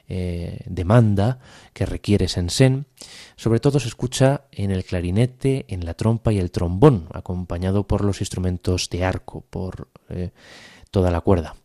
eh, 0.08 0.60
demanda, 0.66 1.38
que 1.72 1.86
requiere 1.86 2.28
Sensen. 2.28 2.84
Sobre 3.36 3.60
todo 3.60 3.80
se 3.80 3.88
escucha 3.88 4.42
en 4.52 4.70
el 4.70 4.84
clarinete, 4.84 5.64
en 5.68 5.86
la 5.86 5.94
trompa 5.94 6.34
y 6.34 6.38
el 6.38 6.50
trombón, 6.50 7.08
acompañado 7.14 7.86
por 7.86 8.04
los 8.04 8.20
instrumentos 8.20 8.90
de 8.90 9.04
arco, 9.04 9.42
por 9.48 9.88
eh, 10.10 10.32
toda 10.90 11.10
la 11.10 11.22
cuerda. 11.22 11.56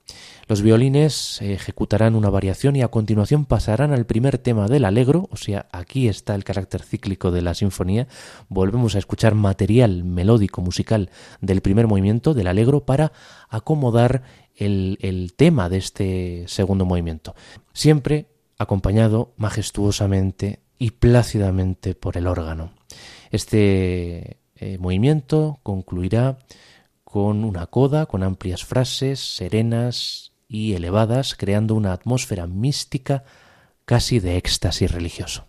Los 0.49 0.63
violines 0.63 1.39
ejecutarán 1.43 2.15
una 2.15 2.31
variación 2.31 2.75
y 2.75 2.81
a 2.81 2.87
continuación 2.87 3.45
pasarán 3.45 3.93
al 3.93 4.07
primer 4.07 4.39
tema 4.39 4.67
del 4.67 4.83
alegro, 4.83 5.29
o 5.29 5.37
sea, 5.37 5.67
aquí 5.71 6.07
está 6.07 6.33
el 6.33 6.43
carácter 6.43 6.81
cíclico 6.81 7.29
de 7.29 7.43
la 7.43 7.53
sinfonía. 7.53 8.07
Volvemos 8.47 8.95
a 8.95 8.97
escuchar 8.97 9.35
material 9.35 10.03
melódico 10.03 10.63
musical 10.63 11.11
del 11.39 11.61
primer 11.61 11.85
movimiento 11.85 12.33
del 12.33 12.47
alegro 12.47 12.83
para 12.83 13.11
acomodar 13.47 14.23
el, 14.55 14.97
el 15.01 15.33
tema 15.35 15.69
de 15.69 15.77
este 15.77 16.45
segundo 16.47 16.83
movimiento. 16.83 17.35
Siempre 17.71 18.25
acompañado 18.57 19.33
majestuosamente 19.37 20.61
y 20.79 20.89
plácidamente 20.89 21.93
por 21.93 22.17
el 22.17 22.25
órgano. 22.25 22.71
Este 23.29 24.39
eh, 24.55 24.79
movimiento 24.79 25.59
concluirá 25.61 26.39
con 27.03 27.43
una 27.43 27.67
coda, 27.67 28.07
con 28.07 28.23
amplias 28.23 28.65
frases 28.65 29.19
serenas 29.19 30.28
y 30.49 30.73
elevadas, 30.73 31.35
creando 31.35 31.75
una 31.75 31.93
atmósfera 31.93 32.47
mística 32.47 33.23
casi 33.85 34.19
de 34.19 34.35
éxtasis 34.35 34.91
religioso. 34.91 35.48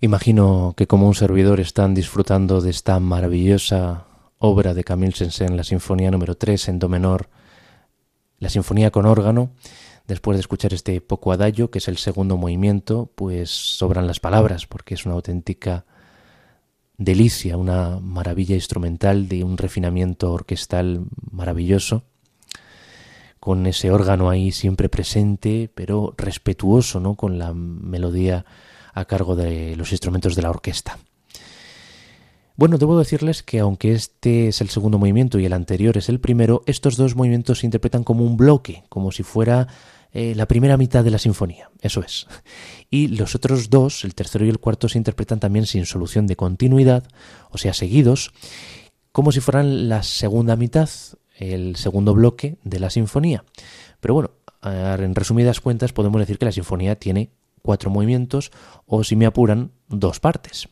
Imagino 0.00 0.74
que 0.76 0.86
como 0.86 1.06
un 1.06 1.14
servidor 1.14 1.58
están 1.58 1.94
disfrutando 1.94 2.60
de 2.60 2.68
esta 2.68 3.00
maravillosa 3.00 4.04
obra 4.38 4.74
de 4.74 4.84
Camille 4.84 5.16
Saint-Saëns, 5.16 5.56
la 5.56 5.64
Sinfonía 5.64 6.10
número 6.10 6.36
3 6.36 6.68
en 6.68 6.78
do 6.78 6.90
menor, 6.90 7.30
la 8.38 8.50
Sinfonía 8.50 8.90
con 8.90 9.06
órgano. 9.06 9.52
Después 10.06 10.36
de 10.36 10.40
escuchar 10.40 10.74
este 10.74 11.00
poco 11.00 11.32
adagio, 11.32 11.70
que 11.70 11.78
es 11.78 11.88
el 11.88 11.96
segundo 11.96 12.36
movimiento, 12.36 13.10
pues 13.14 13.48
sobran 13.50 14.06
las 14.06 14.20
palabras, 14.20 14.66
porque 14.66 14.94
es 14.94 15.06
una 15.06 15.14
auténtica 15.14 15.86
delicia, 16.98 17.56
una 17.56 17.98
maravilla 17.98 18.54
instrumental 18.54 19.28
de 19.28 19.44
un 19.44 19.56
refinamiento 19.56 20.30
orquestal 20.30 21.06
maravilloso, 21.30 22.04
con 23.40 23.66
ese 23.66 23.90
órgano 23.90 24.28
ahí 24.28 24.52
siempre 24.52 24.90
presente, 24.90 25.70
pero 25.74 26.12
respetuoso, 26.18 27.00
¿no? 27.00 27.14
Con 27.14 27.38
la 27.38 27.54
melodía 27.54 28.44
a 28.96 29.04
cargo 29.04 29.36
de 29.36 29.76
los 29.76 29.92
instrumentos 29.92 30.34
de 30.34 30.42
la 30.42 30.50
orquesta. 30.50 30.98
Bueno, 32.56 32.78
debo 32.78 32.98
decirles 32.98 33.42
que 33.42 33.58
aunque 33.58 33.92
este 33.92 34.48
es 34.48 34.62
el 34.62 34.70
segundo 34.70 34.98
movimiento 34.98 35.38
y 35.38 35.44
el 35.44 35.52
anterior 35.52 35.98
es 35.98 36.08
el 36.08 36.18
primero, 36.18 36.62
estos 36.64 36.96
dos 36.96 37.14
movimientos 37.14 37.58
se 37.58 37.66
interpretan 37.66 38.02
como 38.02 38.24
un 38.24 38.38
bloque, 38.38 38.84
como 38.88 39.12
si 39.12 39.22
fuera 39.22 39.68
eh, 40.12 40.34
la 40.34 40.48
primera 40.48 40.78
mitad 40.78 41.04
de 41.04 41.10
la 41.10 41.18
sinfonía, 41.18 41.70
eso 41.82 42.00
es. 42.00 42.26
Y 42.88 43.08
los 43.08 43.34
otros 43.34 43.68
dos, 43.68 44.04
el 44.04 44.14
tercero 44.14 44.46
y 44.46 44.48
el 44.48 44.58
cuarto, 44.58 44.88
se 44.88 44.96
interpretan 44.96 45.40
también 45.40 45.66
sin 45.66 45.84
solución 45.84 46.26
de 46.26 46.36
continuidad, 46.36 47.04
o 47.50 47.58
sea, 47.58 47.74
seguidos, 47.74 48.32
como 49.12 49.32
si 49.32 49.40
fueran 49.40 49.90
la 49.90 50.02
segunda 50.02 50.56
mitad, 50.56 50.88
el 51.36 51.76
segundo 51.76 52.14
bloque 52.14 52.56
de 52.64 52.80
la 52.80 52.88
sinfonía. 52.88 53.44
Pero 54.00 54.14
bueno, 54.14 54.30
en 54.62 55.14
resumidas 55.14 55.60
cuentas 55.60 55.92
podemos 55.92 56.18
decir 56.20 56.38
que 56.38 56.46
la 56.46 56.52
sinfonía 56.52 56.96
tiene 56.96 57.28
cuatro 57.66 57.90
movimientos 57.90 58.52
o, 58.86 59.04
si 59.04 59.16
me 59.16 59.26
apuran, 59.26 59.72
dos 59.88 60.20
partes. 60.20 60.68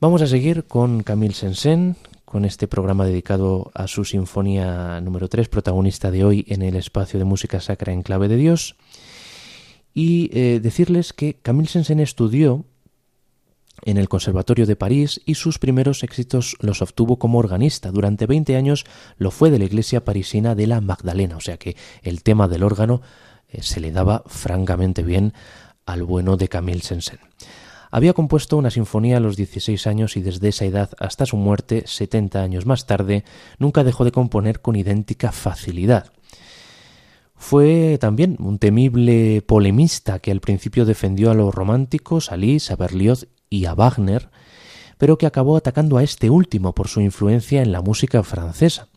Vamos 0.00 0.22
a 0.22 0.26
seguir 0.26 0.64
con 0.64 1.02
Camille 1.02 1.34
Sensen, 1.34 1.96
con 2.24 2.44
este 2.44 2.68
programa 2.68 3.04
dedicado 3.04 3.70
a 3.74 3.86
su 3.88 4.04
sinfonía 4.04 5.00
número 5.00 5.28
3, 5.28 5.48
protagonista 5.48 6.10
de 6.10 6.24
hoy 6.24 6.44
en 6.48 6.62
el 6.62 6.76
espacio 6.76 7.18
de 7.18 7.24
música 7.24 7.60
sacra 7.60 7.92
en 7.92 8.02
clave 8.02 8.28
de 8.28 8.36
Dios. 8.36 8.76
Y 9.92 10.30
eh, 10.32 10.60
decirles 10.62 11.12
que 11.12 11.34
Camille 11.34 11.68
Sensen 11.68 12.00
estudió 12.00 12.64
en 13.84 13.96
el 13.96 14.08
Conservatorio 14.08 14.66
de 14.66 14.76
París 14.76 15.20
y 15.24 15.34
sus 15.34 15.58
primeros 15.58 16.02
éxitos 16.02 16.56
los 16.60 16.82
obtuvo 16.82 17.18
como 17.18 17.38
organista. 17.38 17.90
Durante 17.90 18.26
20 18.26 18.56
años 18.56 18.84
lo 19.18 19.30
fue 19.30 19.50
de 19.50 19.58
la 19.58 19.64
iglesia 19.64 20.04
parisina 20.04 20.54
de 20.54 20.66
la 20.66 20.80
Magdalena, 20.80 21.36
o 21.36 21.40
sea 21.40 21.56
que 21.56 21.76
el 22.02 22.22
tema 22.22 22.48
del 22.48 22.62
órgano 22.62 23.02
eh, 23.48 23.62
se 23.62 23.80
le 23.80 23.92
daba 23.92 24.22
francamente 24.26 25.02
bien 25.02 25.32
al 25.84 26.02
bueno 26.02 26.36
de 26.36 26.48
Camille 26.48 26.82
Sensen. 26.82 27.20
Había 27.90 28.12
compuesto 28.12 28.56
una 28.56 28.70
sinfonía 28.70 29.18
a 29.18 29.20
los 29.20 29.36
16 29.36 29.86
años 29.86 30.16
y 30.16 30.20
desde 30.20 30.48
esa 30.48 30.64
edad 30.64 30.90
hasta 30.98 31.24
su 31.24 31.36
muerte, 31.36 31.84
70 31.86 32.42
años 32.42 32.66
más 32.66 32.86
tarde, 32.86 33.24
nunca 33.58 33.84
dejó 33.84 34.04
de 34.04 34.12
componer 34.12 34.60
con 34.60 34.76
idéntica 34.76 35.32
facilidad. 35.32 36.12
Fue 37.36 37.98
también 38.00 38.36
un 38.40 38.58
temible 38.58 39.42
polemista 39.42 40.18
que 40.18 40.30
al 40.30 40.40
principio 40.40 40.84
defendió 40.84 41.30
a 41.30 41.34
los 41.34 41.54
románticos, 41.54 42.32
a 42.32 42.36
Liszt, 42.36 42.70
a 42.70 42.76
Berlioz 42.76 43.28
y 43.50 43.66
a 43.66 43.74
Wagner, 43.74 44.30
pero 44.98 45.18
que 45.18 45.26
acabó 45.26 45.56
atacando 45.56 45.98
a 45.98 46.02
este 46.02 46.30
último 46.30 46.74
por 46.74 46.88
su 46.88 47.00
influencia 47.00 47.62
en 47.62 47.72
la 47.72 47.82
música 47.82 48.22
francesa 48.22 48.88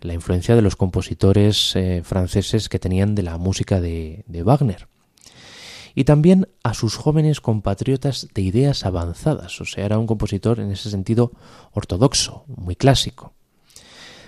la 0.00 0.14
influencia 0.14 0.54
de 0.54 0.62
los 0.62 0.76
compositores 0.76 1.74
eh, 1.76 2.02
franceses 2.04 2.68
que 2.68 2.78
tenían 2.78 3.14
de 3.14 3.22
la 3.22 3.38
música 3.38 3.80
de, 3.80 4.24
Wagner. 4.44 4.88
Y 5.94 6.04
también 6.04 6.48
a 6.62 6.74
sus 6.74 6.96
jóvenes 6.96 7.40
compatriotas 7.40 8.28
de 8.32 8.42
ideas 8.42 8.86
avanzadas, 8.86 9.60
o 9.60 9.64
sea, 9.64 9.84
era 9.84 9.98
un 9.98 10.06
compositor 10.06 10.60
en 10.60 10.70
ese 10.70 10.90
sentido 10.90 11.32
ortodoxo, 11.72 12.44
muy 12.46 12.76
clásico. 12.76 13.32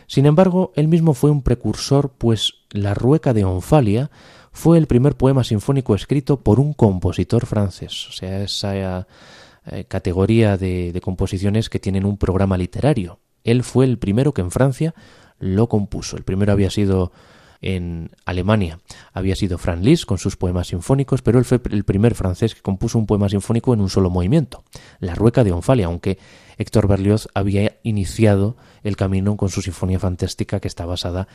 Sin 0.08 0.26
embargo, 0.26 0.72
él 0.74 0.88
mismo 0.88 1.14
fue 1.14 1.30
un 1.30 1.42
precursor, 1.42 2.10
pues 2.18 2.54
La 2.70 2.94
Rueca 2.94 3.32
de 3.32 3.44
Onfalia 3.44 4.10
fue 4.50 4.78
el 4.78 4.88
primer 4.88 5.16
poema 5.16 5.44
sinfónico 5.44 5.94
escrito 5.94 6.40
por 6.40 6.58
un 6.58 6.72
compositor 6.72 7.46
francés, 7.46 8.08
o 8.08 8.12
sea, 8.12 8.42
esa 8.42 9.06
eh, 9.66 9.84
categoría 9.84 10.56
de 10.56 11.00
composiciones 11.00 11.70
que 11.70 11.78
tienen 11.78 12.04
un 12.04 12.16
programa 12.16 12.58
literario. 12.58 13.20
Él 13.44 13.62
fue 13.62 13.84
el 13.84 13.98
primero 13.98 14.34
que 14.34 14.42
en 14.42 14.50
Francia 14.50 14.94
lo 15.40 15.68
compuso. 15.68 16.16
El 16.16 16.22
primero 16.22 16.52
había 16.52 16.70
sido 16.70 17.10
en 17.62 18.10
Alemania. 18.24 18.78
Había 19.12 19.36
sido 19.36 19.58
Franz 19.58 19.82
Liszt 19.82 20.04
con 20.04 20.18
sus 20.18 20.36
poemas 20.36 20.68
sinfónicos, 20.68 21.22
pero 21.22 21.38
él 21.38 21.44
fue 21.44 21.60
el 21.70 21.84
primer 21.84 22.14
francés 22.14 22.54
que 22.54 22.62
compuso 22.62 22.98
un 22.98 23.06
poema 23.06 23.28
sinfónico 23.28 23.74
en 23.74 23.80
un 23.80 23.90
solo 23.90 24.10
movimiento, 24.10 24.64
La 24.98 25.14
Rueca 25.14 25.44
de 25.44 25.52
Onfalia, 25.52 25.86
aunque 25.86 26.18
Héctor 26.56 26.88
Berlioz 26.88 27.28
había 27.34 27.78
iniciado 27.82 28.56
el 28.82 28.96
camino 28.96 29.36
con 29.36 29.50
su 29.50 29.62
sinfonía 29.62 29.98
fantástica 29.98 30.60
que 30.60 30.68
está 30.68 30.86
basada 30.86 31.28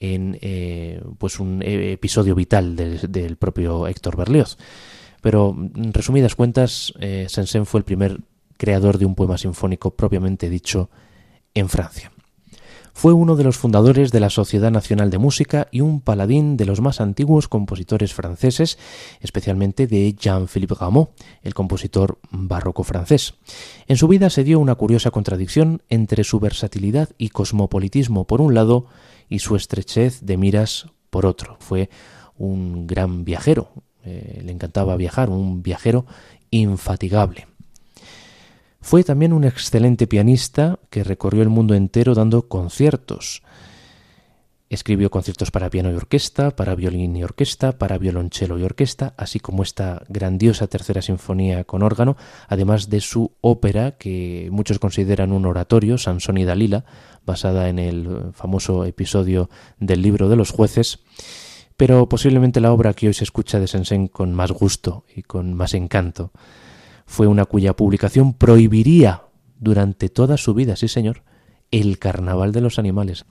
en 0.00 0.38
eh, 0.40 1.02
pues 1.18 1.40
un 1.40 1.62
eh, 1.62 1.92
episodio 1.92 2.34
vital 2.34 2.76
del, 2.76 3.36
propio 3.36 3.86
Héctor 3.86 4.16
Berlioz. 4.16 4.58
Pero 5.22 5.56
en 5.56 5.92
resumidas 5.92 6.34
cuentas, 6.34 6.92
eh, 7.00 7.26
Saint-Saëns 7.28 7.66
fue 7.66 7.80
el 7.80 7.84
primer 7.84 8.20
creador 8.56 8.98
de 8.98 9.06
un 9.06 9.14
poema 9.14 9.38
sinfónico 9.38 9.94
propiamente 9.94 10.48
dicho 10.48 10.90
en 11.54 11.68
Francia. 11.68 12.12
Fue 12.96 13.12
uno 13.12 13.36
de 13.36 13.44
los 13.44 13.58
fundadores 13.58 14.10
de 14.10 14.20
la 14.20 14.30
Sociedad 14.30 14.70
Nacional 14.70 15.10
de 15.10 15.18
Música 15.18 15.68
y 15.70 15.82
un 15.82 16.00
paladín 16.00 16.56
de 16.56 16.64
los 16.64 16.80
más 16.80 17.02
antiguos 17.02 17.46
compositores 17.46 18.14
franceses, 18.14 18.78
especialmente 19.20 19.86
de 19.86 20.14
Jean-Philippe 20.14 20.76
Rameau, 20.80 21.10
el 21.42 21.52
compositor 21.52 22.18
barroco 22.30 22.84
francés. 22.84 23.34
En 23.86 23.98
su 23.98 24.08
vida 24.08 24.30
se 24.30 24.44
dio 24.44 24.58
una 24.58 24.76
curiosa 24.76 25.10
contradicción 25.10 25.82
entre 25.90 26.24
su 26.24 26.40
versatilidad 26.40 27.10
y 27.18 27.28
cosmopolitismo 27.28 28.26
por 28.26 28.40
un 28.40 28.54
lado 28.54 28.86
y 29.28 29.40
su 29.40 29.56
estrechez 29.56 30.22
de 30.22 30.38
miras 30.38 30.86
por 31.10 31.26
otro. 31.26 31.58
Fue 31.60 31.90
un 32.38 32.86
gran 32.86 33.26
viajero, 33.26 33.72
eh, 34.04 34.40
le 34.42 34.52
encantaba 34.52 34.96
viajar, 34.96 35.28
un 35.28 35.62
viajero 35.62 36.06
infatigable. 36.48 37.46
Fue 38.86 39.02
también 39.02 39.32
un 39.32 39.42
excelente 39.42 40.06
pianista 40.06 40.78
que 40.90 41.02
recorrió 41.02 41.42
el 41.42 41.48
mundo 41.48 41.74
entero 41.74 42.14
dando 42.14 42.42
conciertos. 42.42 43.42
Escribió 44.70 45.10
conciertos 45.10 45.50
para 45.50 45.70
piano 45.70 45.90
y 45.90 45.96
orquesta, 45.96 46.54
para 46.54 46.76
violín 46.76 47.16
y 47.16 47.24
orquesta, 47.24 47.78
para 47.78 47.98
violonchelo 47.98 48.60
y 48.60 48.62
orquesta, 48.62 49.12
así 49.16 49.40
como 49.40 49.64
esta 49.64 50.04
grandiosa 50.08 50.68
tercera 50.68 51.02
sinfonía 51.02 51.64
con 51.64 51.82
órgano, 51.82 52.16
además 52.46 52.88
de 52.88 53.00
su 53.00 53.32
ópera, 53.40 53.96
que 53.98 54.50
muchos 54.52 54.78
consideran 54.78 55.32
un 55.32 55.46
oratorio, 55.46 55.98
Sansón 55.98 56.38
y 56.38 56.44
Dalila, 56.44 56.84
basada 57.26 57.68
en 57.68 57.80
el 57.80 58.30
famoso 58.34 58.84
episodio 58.84 59.50
del 59.80 60.00
libro 60.00 60.28
de 60.28 60.36
los 60.36 60.52
jueces, 60.52 61.00
pero 61.76 62.08
posiblemente 62.08 62.60
la 62.60 62.70
obra 62.70 62.94
que 62.94 63.08
hoy 63.08 63.14
se 63.14 63.24
escucha 63.24 63.58
de 63.58 63.66
Sensen 63.66 64.06
con 64.06 64.32
más 64.32 64.52
gusto 64.52 65.02
y 65.12 65.22
con 65.22 65.54
más 65.54 65.74
encanto 65.74 66.30
fue 67.06 67.26
una 67.26 67.44
cuya 67.44 67.74
publicación 67.74 68.34
prohibiría 68.34 69.22
durante 69.58 70.08
toda 70.08 70.36
su 70.36 70.54
vida, 70.54 70.76
sí 70.76 70.88
señor, 70.88 71.22
el 71.70 71.98
carnaval 71.98 72.52
de 72.52 72.60
los 72.60 72.78
animales. 72.78 73.24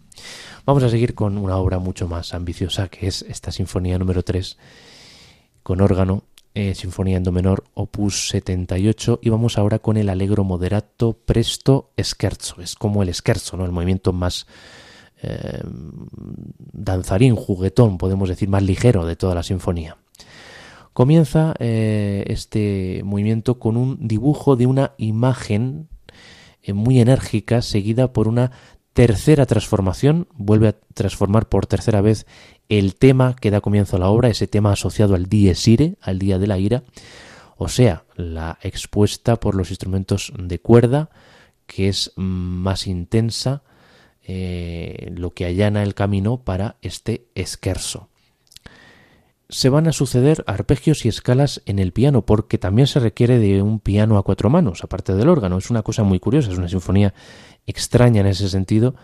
Vamos 0.65 0.84
a 0.84 0.89
seguir 0.89 1.13
con 1.13 1.38
una 1.38 1.57
obra 1.57 1.80
mucho 1.80 2.07
más 2.07 2.34
ambiciosa, 2.34 2.88
que 2.88 3.07
es 3.07 3.21
esta 3.23 3.51
sinfonía 3.51 3.99
número 3.99 4.23
3, 4.23 4.57
con 5.61 5.82
órgano, 5.82 6.23
eh, 6.53 6.73
sinfonía 6.73 7.17
en 7.17 7.23
do 7.23 7.32
menor, 7.32 7.65
opus 7.73 8.30
78, 8.30 9.19
y 9.21 9.30
vamos 9.30 9.57
ahora 9.57 9.80
con 9.80 9.97
el 9.97 10.09
allegro 10.09 10.43
moderato 10.43 11.13
presto 11.13 11.91
scherzo. 12.01 12.61
Es 12.61 12.76
como 12.76 13.03
el 13.03 13.13
scherzo, 13.13 13.57
¿no? 13.57 13.65
el 13.65 13.71
movimiento 13.71 14.13
más 14.13 14.47
eh, 15.21 15.61
danzarín, 16.71 17.36
juguetón, 17.36 17.97
podemos 17.97 18.30
decir, 18.30 18.47
más 18.47 18.63
ligero 18.63 19.05
de 19.05 19.15
toda 19.15 19.36
la 19.36 19.43
sinfonía. 19.43 19.97
Comienza 20.95 21.53
eh, 21.59 22.23
este 22.27 23.01
movimiento 23.03 23.59
con 23.59 23.75
un 23.75 24.07
dibujo 24.07 24.55
de 24.55 24.65
una 24.65 24.93
imagen 24.95 25.89
eh, 26.63 26.71
muy 26.71 27.01
enérgica 27.01 27.61
seguida 27.61 28.13
por 28.13 28.29
una 28.29 28.51
tercera 28.93 29.45
transformación, 29.45 30.29
vuelve 30.35 30.69
a 30.69 30.75
transformar 30.93 31.49
por 31.49 31.67
tercera 31.67 31.99
vez 31.99 32.25
el 32.69 32.95
tema 32.95 33.35
que 33.35 33.51
da 33.51 33.59
comienzo 33.59 33.97
a 33.97 33.99
la 33.99 34.07
obra, 34.07 34.29
ese 34.29 34.47
tema 34.47 34.71
asociado 34.71 35.15
al 35.15 35.25
dies 35.25 35.67
ire, 35.67 35.97
al 35.99 36.17
día 36.17 36.39
de 36.39 36.47
la 36.47 36.59
ira, 36.59 36.85
o 37.57 37.67
sea, 37.67 38.05
la 38.15 38.57
expuesta 38.61 39.35
por 39.35 39.53
los 39.55 39.71
instrumentos 39.71 40.31
de 40.39 40.59
cuerda, 40.59 41.09
que 41.65 41.89
es 41.89 42.13
más 42.15 42.87
intensa, 42.87 43.63
eh, 44.23 45.11
lo 45.13 45.33
que 45.33 45.43
allana 45.43 45.83
el 45.83 45.93
camino 45.93 46.45
para 46.45 46.77
este 46.81 47.27
esquerzo 47.35 48.07
se 49.49 49.69
van 49.69 49.87
a 49.87 49.93
suceder 49.93 50.43
arpegios 50.47 51.05
y 51.05 51.09
escalas 51.09 51.61
en 51.65 51.79
el 51.79 51.91
piano, 51.91 52.25
porque 52.25 52.57
también 52.57 52.87
se 52.87 52.99
requiere 52.99 53.39
de 53.39 53.61
un 53.61 53.79
piano 53.79 54.17
a 54.17 54.23
cuatro 54.23 54.49
manos, 54.49 54.83
aparte 54.83 55.13
del 55.13 55.29
órgano. 55.29 55.57
Es 55.57 55.69
una 55.69 55.83
cosa 55.83 56.03
muy 56.03 56.19
curiosa, 56.19 56.51
es 56.51 56.57
una 56.57 56.69
sinfonía 56.69 57.13
extraña 57.67 58.21
en 58.21 58.27
ese 58.27 58.49
sentido, 58.49 58.95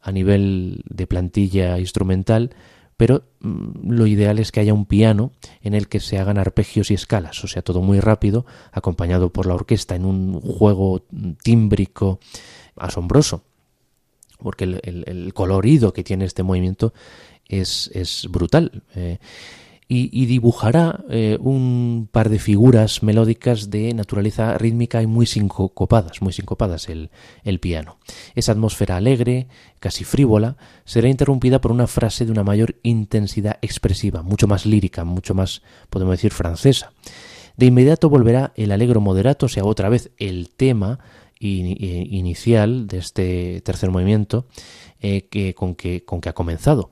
a 0.00 0.12
nivel 0.12 0.82
de 0.88 1.06
plantilla 1.06 1.78
instrumental, 1.78 2.50
pero 2.96 3.24
mm, 3.40 3.90
lo 3.90 4.06
ideal 4.06 4.38
es 4.38 4.52
que 4.52 4.60
haya 4.60 4.74
un 4.74 4.86
piano 4.86 5.32
en 5.62 5.74
el 5.74 5.88
que 5.88 6.00
se 6.00 6.18
hagan 6.18 6.38
arpegios 6.38 6.90
y 6.90 6.94
escalas, 6.94 7.42
o 7.44 7.48
sea, 7.48 7.62
todo 7.62 7.80
muy 7.80 8.00
rápido, 8.00 8.46
acompañado 8.72 9.30
por 9.30 9.46
la 9.46 9.54
orquesta 9.54 9.94
en 9.94 10.04
un 10.04 10.40
juego 10.40 11.04
tímbrico 11.42 12.18
asombroso, 12.76 13.42
porque 14.38 14.64
el, 14.64 15.32
colorido 15.34 15.92
que 15.92 16.04
tiene 16.04 16.24
este 16.24 16.42
movimiento 16.42 16.92
es, 17.48 17.90
es 17.94 18.26
brutal. 18.30 18.82
Eh, 18.94 19.18
y, 19.88 20.26
dibujará 20.26 21.04
eh, 21.10 21.38
un 21.40 22.08
par 22.10 22.28
de 22.28 22.40
figuras 22.40 23.04
melódicas 23.04 23.70
de 23.70 23.94
naturaleza 23.94 24.58
rítmica 24.58 25.00
y 25.00 25.06
muy 25.06 25.26
sincopadas, 25.26 26.20
muy 26.22 26.32
sincopadas 26.32 26.88
el, 26.88 27.10
el 27.44 27.60
piano. 27.60 27.98
Esa 28.34 28.52
atmósfera 28.52 28.96
alegre, 28.96 29.46
casi 29.78 30.02
frívola, 30.02 30.56
será 30.84 31.08
interrumpida 31.08 31.60
por 31.60 31.70
una 31.70 31.86
frase 31.86 32.24
de 32.24 32.32
una 32.32 32.42
mayor 32.42 32.74
intensidad 32.82 33.58
expresiva, 33.62 34.22
mucho 34.22 34.48
más 34.48 34.66
lírica, 34.66 35.04
mucho 35.04 35.34
más, 35.34 35.62
podemos 35.88 36.14
decir, 36.14 36.32
francesa. 36.32 36.90
De 37.56 37.66
inmediato 37.66 38.10
volverá 38.10 38.52
el 38.56 38.72
alegro 38.72 39.00
moderato, 39.00 39.48
sea, 39.48 39.64
otra 39.64 39.88
vez 39.88 40.10
el 40.18 40.50
tema 40.50 40.98
inicial 41.38 42.86
de 42.86 42.98
este 42.98 43.60
tercer 43.60 43.90
movimiento 43.90 44.46
eh, 45.00 45.28
que, 45.30 45.54
con 45.54 45.74
que 45.76 46.02
ha 46.28 46.32
comenzado. 46.32 46.90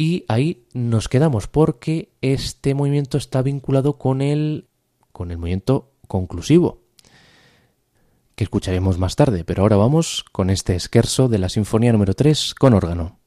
Y 0.00 0.24
ahí 0.28 0.64
nos 0.74 1.08
quedamos 1.08 1.48
porque 1.48 2.12
este 2.22 2.72
movimiento 2.72 3.18
está 3.18 3.42
vinculado 3.42 3.98
con 3.98 4.22
el, 4.22 4.68
con 5.10 5.32
el 5.32 5.38
movimiento 5.38 5.90
conclusivo, 6.06 6.84
que 8.36 8.44
escucharemos 8.44 8.96
más 8.96 9.16
tarde, 9.16 9.42
pero 9.44 9.62
ahora 9.62 9.74
vamos 9.74 10.24
con 10.30 10.50
este 10.50 10.76
esquerzo 10.76 11.28
de 11.28 11.38
la 11.38 11.48
Sinfonía 11.48 11.90
número 11.90 12.14
3 12.14 12.54
con 12.54 12.74
órgano. 12.74 13.17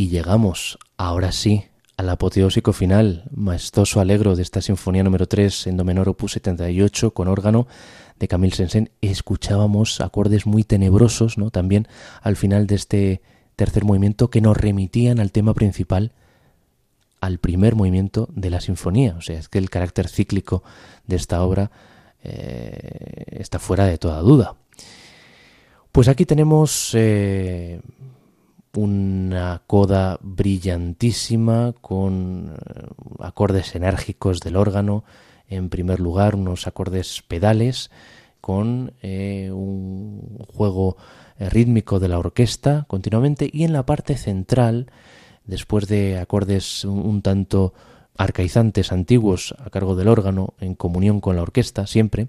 Y 0.00 0.10
llegamos, 0.10 0.78
ahora 0.96 1.32
sí, 1.32 1.64
al 1.96 2.08
apoteósico 2.08 2.72
final, 2.72 3.24
maestoso 3.34 3.98
alegro 3.98 4.36
de 4.36 4.42
esta 4.42 4.62
sinfonía 4.62 5.02
número 5.02 5.26
3 5.26 5.66
en 5.66 5.76
do 5.76 5.82
menor 5.82 6.08
opus 6.08 6.38
78 6.38 7.10
con 7.10 7.26
órgano 7.26 7.66
de 8.20 8.28
Camille 8.28 8.54
Sensen. 8.54 8.90
Escuchábamos 9.02 10.00
acordes 10.00 10.46
muy 10.46 10.62
tenebrosos, 10.62 11.36
¿no? 11.36 11.50
También 11.50 11.88
al 12.22 12.36
final 12.36 12.68
de 12.68 12.76
este 12.76 13.22
tercer 13.56 13.84
movimiento 13.84 14.30
que 14.30 14.40
nos 14.40 14.56
remitían 14.56 15.18
al 15.18 15.32
tema 15.32 15.52
principal, 15.52 16.12
al 17.20 17.38
primer 17.38 17.74
movimiento 17.74 18.28
de 18.30 18.50
la 18.50 18.60
sinfonía. 18.60 19.16
O 19.18 19.20
sea, 19.20 19.36
es 19.36 19.48
que 19.48 19.58
el 19.58 19.68
carácter 19.68 20.06
cíclico 20.06 20.62
de 21.08 21.16
esta 21.16 21.42
obra 21.42 21.72
eh, 22.22 23.24
está 23.30 23.58
fuera 23.58 23.84
de 23.84 23.98
toda 23.98 24.20
duda. 24.20 24.54
Pues 25.90 26.06
aquí 26.06 26.24
tenemos 26.24 26.92
eh, 26.94 27.80
una 28.78 29.62
coda 29.66 30.20
brillantísima 30.22 31.74
con 31.80 32.54
eh, 32.54 32.86
acordes 33.18 33.74
enérgicos 33.74 34.38
del 34.38 34.54
órgano, 34.54 35.02
en 35.48 35.68
primer 35.68 35.98
lugar 35.98 36.36
unos 36.36 36.68
acordes 36.68 37.24
pedales 37.26 37.90
con 38.40 38.92
eh, 39.02 39.50
un 39.52 40.38
juego 40.54 40.96
eh, 41.40 41.50
rítmico 41.50 41.98
de 41.98 42.06
la 42.06 42.20
orquesta 42.20 42.84
continuamente. 42.86 43.50
Y 43.52 43.64
en 43.64 43.72
la 43.72 43.84
parte 43.84 44.16
central, 44.16 44.86
después 45.44 45.88
de 45.88 46.20
acordes 46.20 46.84
un 46.84 47.20
tanto 47.20 47.74
arcaizantes 48.16 48.92
antiguos 48.92 49.56
a 49.58 49.70
cargo 49.70 49.96
del 49.96 50.06
órgano 50.06 50.54
en 50.60 50.76
comunión 50.76 51.20
con 51.20 51.34
la 51.34 51.42
orquesta 51.42 51.88
siempre, 51.88 52.28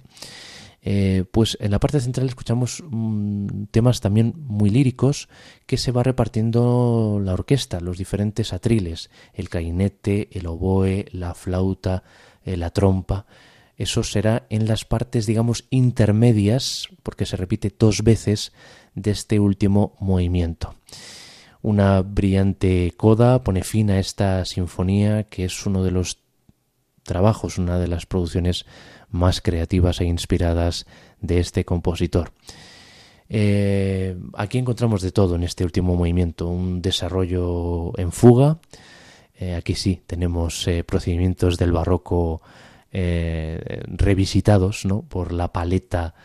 eh, 0.82 1.26
pues 1.32 1.58
en 1.60 1.72
la 1.72 1.80
parte 1.80 2.00
central 2.00 2.28
escuchamos 2.28 2.84
mm, 2.90 3.66
temas 3.72 4.00
también 4.00 4.34
muy 4.38 4.70
líricos 4.70 5.28
que 5.66 5.78
se 5.78 5.92
va 5.92 6.04
repartiendo 6.04 7.20
la 7.24 7.34
orquesta, 7.34 7.82
los 7.82 7.98
diferentes 7.98 8.54
atriles, 8.54 9.10
el 9.34 9.50
cainete, 9.50 10.30
el 10.32 10.48
oboe, 10.48 11.06
la 11.12 11.34
flauta, 11.34 12.04
eh, 12.44 12.56
la 12.56 12.70
trompa. 12.70 13.26
Eso 13.76 14.04
será 14.04 14.46
en 14.50 14.68
las 14.68 14.84
partes, 14.84 15.26
digamos, 15.26 15.66
intermedias, 15.70 16.90
porque 17.04 17.26
se 17.26 17.38
repite 17.38 17.74
dos 17.78 18.04
veces 18.04 18.52
de 18.94 19.12
este 19.12 19.40
último 19.40 19.96
movimiento. 20.00 20.76
Una 21.62 22.02
brillante 22.02 22.94
coda 22.96 23.44
pone 23.44 23.64
fin 23.64 23.90
a 23.92 24.00
esta 24.00 24.46
sinfonía 24.46 25.24
que 25.24 25.46
es 25.46 25.66
uno 25.66 25.84
de 25.84 25.92
los 25.92 26.20
trabajos, 27.04 27.58
una 27.58 27.80
de 27.80 27.88
las 27.88 28.06
producciones 28.06 28.66
más 29.12 29.42
creativas 29.42 30.02
e 30.02 30.06
inspiradas 30.06 30.86
de 31.22 31.40
este 31.40 31.66
compositor. 31.66 32.32
Eh, 33.30 34.18
aquí 34.34 34.58
encontramos 34.58 35.04
de 35.04 35.12
todo 35.12 35.36
en 35.36 35.44
este 35.44 35.64
último 35.64 35.96
movimiento, 35.96 36.48
un 36.48 36.82
desarrollo 36.82 37.98
en 37.98 38.12
fuga. 38.12 38.58
Eh, 39.40 39.54
aquí 39.54 39.76
sí 39.76 40.02
tenemos 40.06 40.68
eh, 40.68 40.84
procedimientos 40.84 41.58
del 41.58 41.72
barroco 41.72 42.42
revisitados 42.92 44.84
¿no? 44.84 45.04
por 45.04 45.32
la 45.32 45.54
paleta 45.54 46.16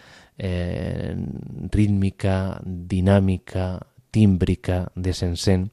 rítmica, 1.71 2.59
dinámica, 2.65 3.87
tímbrica 4.11 4.91
de 4.95 5.13
Sensen 5.13 5.73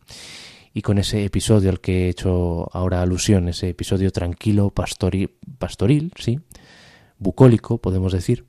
y 0.73 0.81
con 0.81 0.97
ese 0.97 1.23
episodio 1.23 1.69
al 1.69 1.79
que 1.79 2.07
he 2.07 2.09
hecho 2.09 2.69
ahora 2.73 3.01
alusión, 3.01 3.47
ese 3.47 3.69
episodio 3.69 4.11
tranquilo, 4.11 4.69
pastoril, 4.71 5.31
pastoril 5.59 6.11
sí, 6.17 6.41
bucólico, 7.21 7.77
podemos 7.77 8.11
decir. 8.11 8.45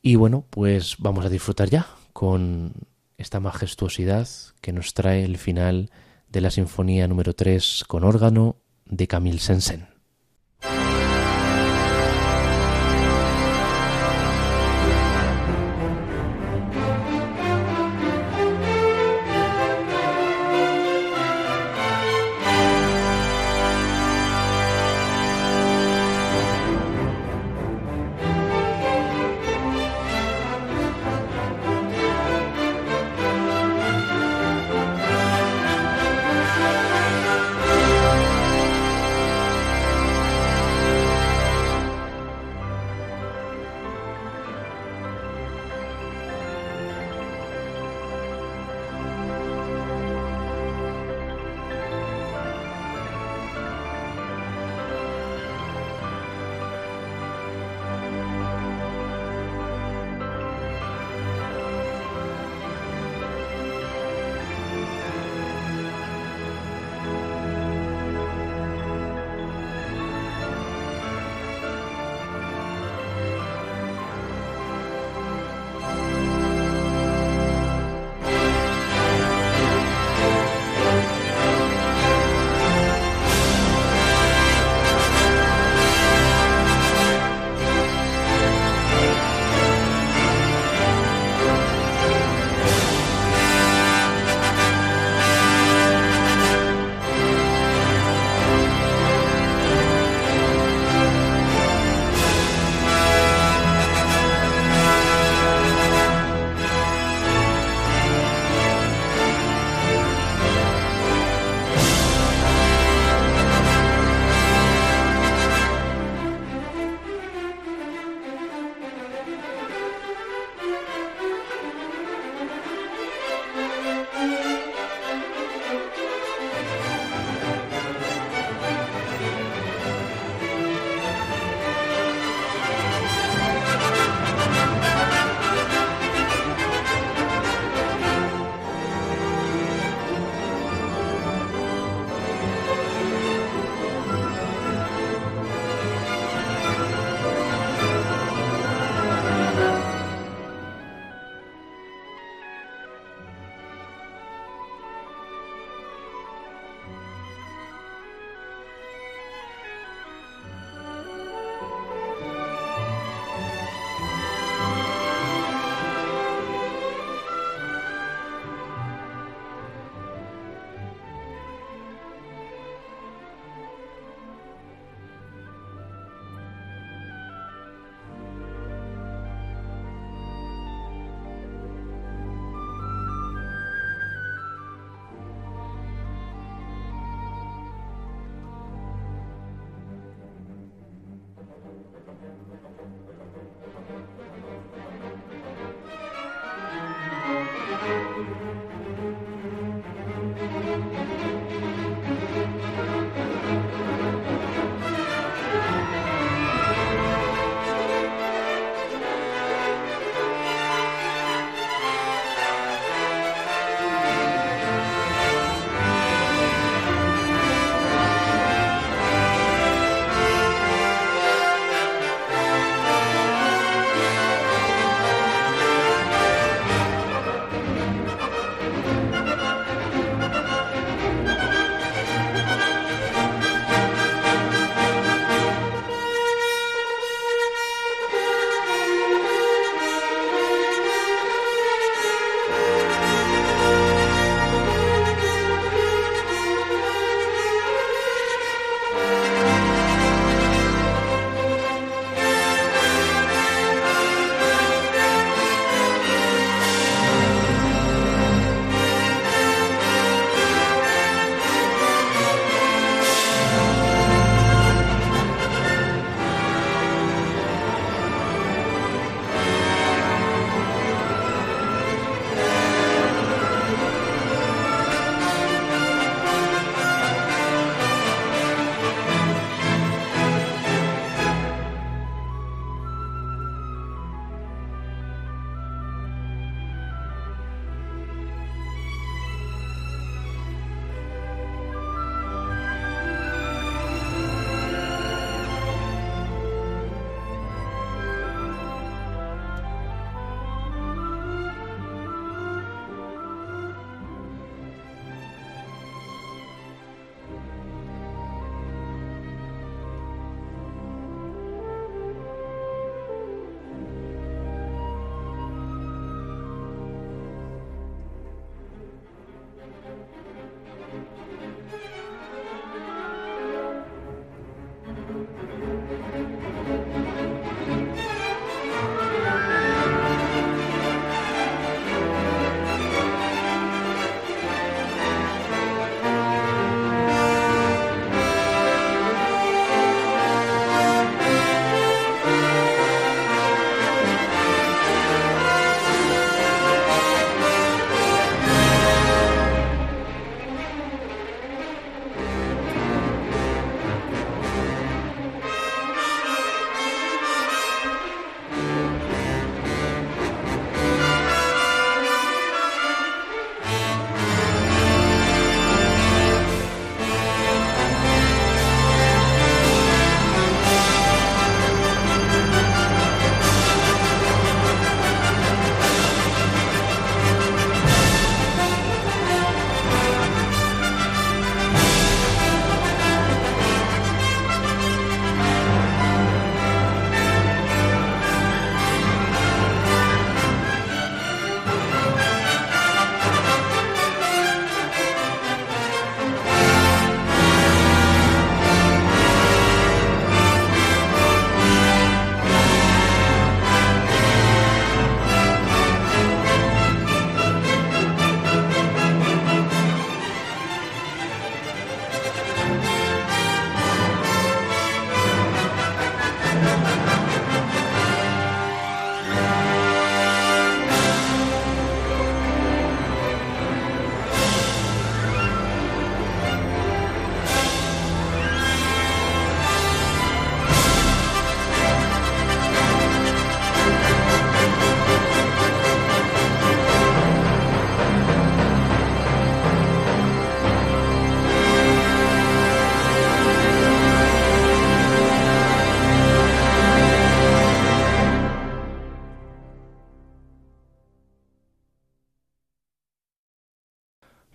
Y 0.00 0.14
bueno, 0.14 0.46
pues 0.48 0.96
vamos 0.98 1.26
a 1.26 1.28
disfrutar 1.28 1.68
ya 1.68 1.86
con 2.12 2.72
esta 3.18 3.40
majestuosidad 3.40 4.28
que 4.60 4.72
nos 4.72 4.94
trae 4.94 5.24
el 5.24 5.36
final 5.36 5.90
de 6.28 6.40
la 6.40 6.50
Sinfonía 6.50 7.08
número 7.08 7.34
3 7.34 7.84
con 7.86 8.04
órgano 8.04 8.56
de 8.84 9.08
Camille 9.08 9.40
Sensen. 9.40 9.95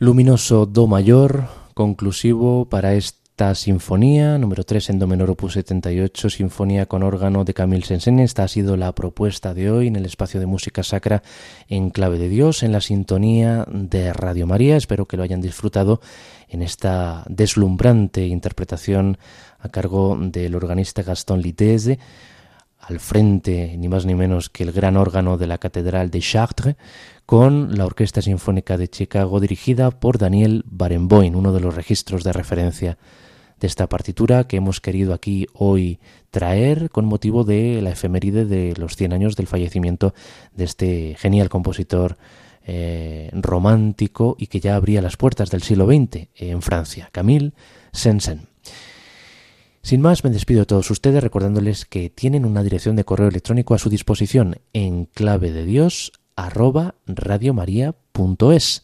Luminoso 0.02 0.66
Do 0.66 0.88
mayor, 0.88 1.46
conclusivo 1.76 2.66
para 2.66 2.96
esta 2.96 3.54
sinfonía, 3.54 4.40
número 4.40 4.64
3 4.64 4.90
en 4.90 4.98
Do 4.98 5.06
menor 5.06 5.30
opus 5.30 5.54
78, 5.54 6.32
sinfonía 6.32 6.88
con 6.88 7.04
órgano 7.04 7.46
de 7.46 7.54
Camille 7.54 7.86
saint 7.86 8.20
Esta 8.20 8.42
ha 8.42 8.48
sido 8.48 8.78
la 8.78 8.96
propuesta 8.96 9.54
de 9.54 9.70
hoy 9.70 9.86
en 9.86 9.96
el 9.96 10.08
espacio 10.08 10.40
de 10.40 10.48
música 10.48 10.82
sacra 10.82 11.22
en 11.68 11.92
clave 11.92 12.18
de 12.18 12.30
Dios, 12.30 12.64
en 12.64 12.72
la 12.72 12.82
sintonía 12.82 13.64
de 13.70 14.12
Radio 14.12 14.48
María. 14.48 14.76
Espero 14.76 15.06
que 15.06 15.18
lo 15.18 15.22
hayan 15.22 15.40
disfrutado 15.40 16.02
en 16.50 16.64
esta 16.64 17.24
deslumbrante 17.30 18.26
interpretación 18.26 19.20
a 19.60 19.70
cargo 19.70 20.18
del 20.20 20.56
organista 20.56 21.04
Gaston 21.04 21.44
Litese 21.44 22.00
al 22.82 23.00
frente 23.00 23.76
ni 23.78 23.88
más 23.88 24.06
ni 24.06 24.16
menos 24.16 24.50
que 24.50 24.64
el 24.64 24.72
gran 24.72 24.98
órgano 24.98 25.38
de 25.38 25.48
la 25.48 25.60
Catedral 25.60 26.10
de 26.10 26.20
Chartres, 26.20 26.76
con 27.32 27.78
la 27.78 27.86
Orquesta 27.86 28.22
Sinfónica 28.22 28.76
de 28.76 28.90
Chicago 28.90 29.40
dirigida 29.40 29.90
por 29.90 30.18
Daniel 30.18 30.66
Barenboim, 30.66 31.34
uno 31.34 31.54
de 31.54 31.62
los 31.62 31.74
registros 31.74 32.26
de 32.26 32.34
referencia 32.34 32.98
de 33.58 33.68
esta 33.68 33.88
partitura 33.88 34.50
que 34.50 34.58
hemos 34.58 34.82
querido 34.82 35.14
aquí 35.14 35.48
hoy 35.54 36.02
traer 36.30 36.90
con 36.90 37.06
motivo 37.06 37.46
de 37.46 37.82
la 37.82 37.92
efeméride 37.92 38.44
de 38.44 38.74
los 38.76 38.98
100 38.98 39.14
años 39.14 39.38
del 39.38 39.48
fallecimiento 39.48 40.14
de 40.58 40.66
este 40.66 41.16
genial 41.20 41.48
compositor 41.48 42.18
eh, 42.66 43.30
romántico 43.32 44.36
y 44.38 44.48
que 44.48 44.60
ya 44.60 44.76
abría 44.76 45.02
las 45.02 45.16
puertas 45.16 45.50
del 45.52 45.62
siglo 45.62 45.86
XX 45.86 46.28
en 46.36 46.62
Francia, 46.62 47.08
Camille 47.14 47.54
Saint-Saëns. 47.94 48.42
Sin 49.84 50.02
más, 50.02 50.26
me 50.26 50.32
despido 50.32 50.60
de 50.60 50.66
todos 50.66 50.92
ustedes 50.92 51.24
recordándoles 51.24 51.86
que 51.86 52.10
tienen 52.10 52.46
una 52.46 52.62
dirección 52.62 52.98
de 52.98 53.06
correo 53.06 53.30
electrónico 53.30 53.74
a 53.74 53.80
su 53.80 53.90
disposición 53.90 54.58
en 54.74 55.06
clave 55.06 55.54
de 55.54 55.66
Dios 55.66 56.12
arroba 56.36 56.96
radiomaria.es. 57.06 58.84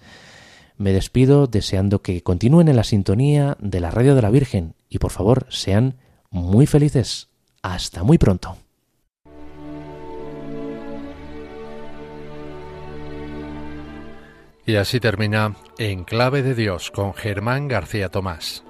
Me 0.77 0.91
despido 0.91 1.47
deseando 1.47 2.01
que 2.01 2.21
continúen 2.21 2.67
en 2.67 2.75
la 2.75 2.83
sintonía 2.83 3.57
de 3.59 3.79
la 3.79 3.91
radio 3.91 4.15
de 4.15 4.21
la 4.21 4.29
Virgen 4.29 4.75
y 4.89 4.99
por 4.99 5.11
favor 5.11 5.47
sean 5.49 5.95
muy 6.29 6.67
felices. 6.67 7.29
Hasta 7.61 8.03
muy 8.03 8.17
pronto. 8.17 8.57
Y 14.67 14.75
así 14.75 14.99
termina 14.99 15.55
En 15.77 16.03
Clave 16.03 16.43
de 16.43 16.53
Dios 16.53 16.91
con 16.91 17.13
Germán 17.13 17.69
García 17.69 18.09
Tomás. 18.09 18.66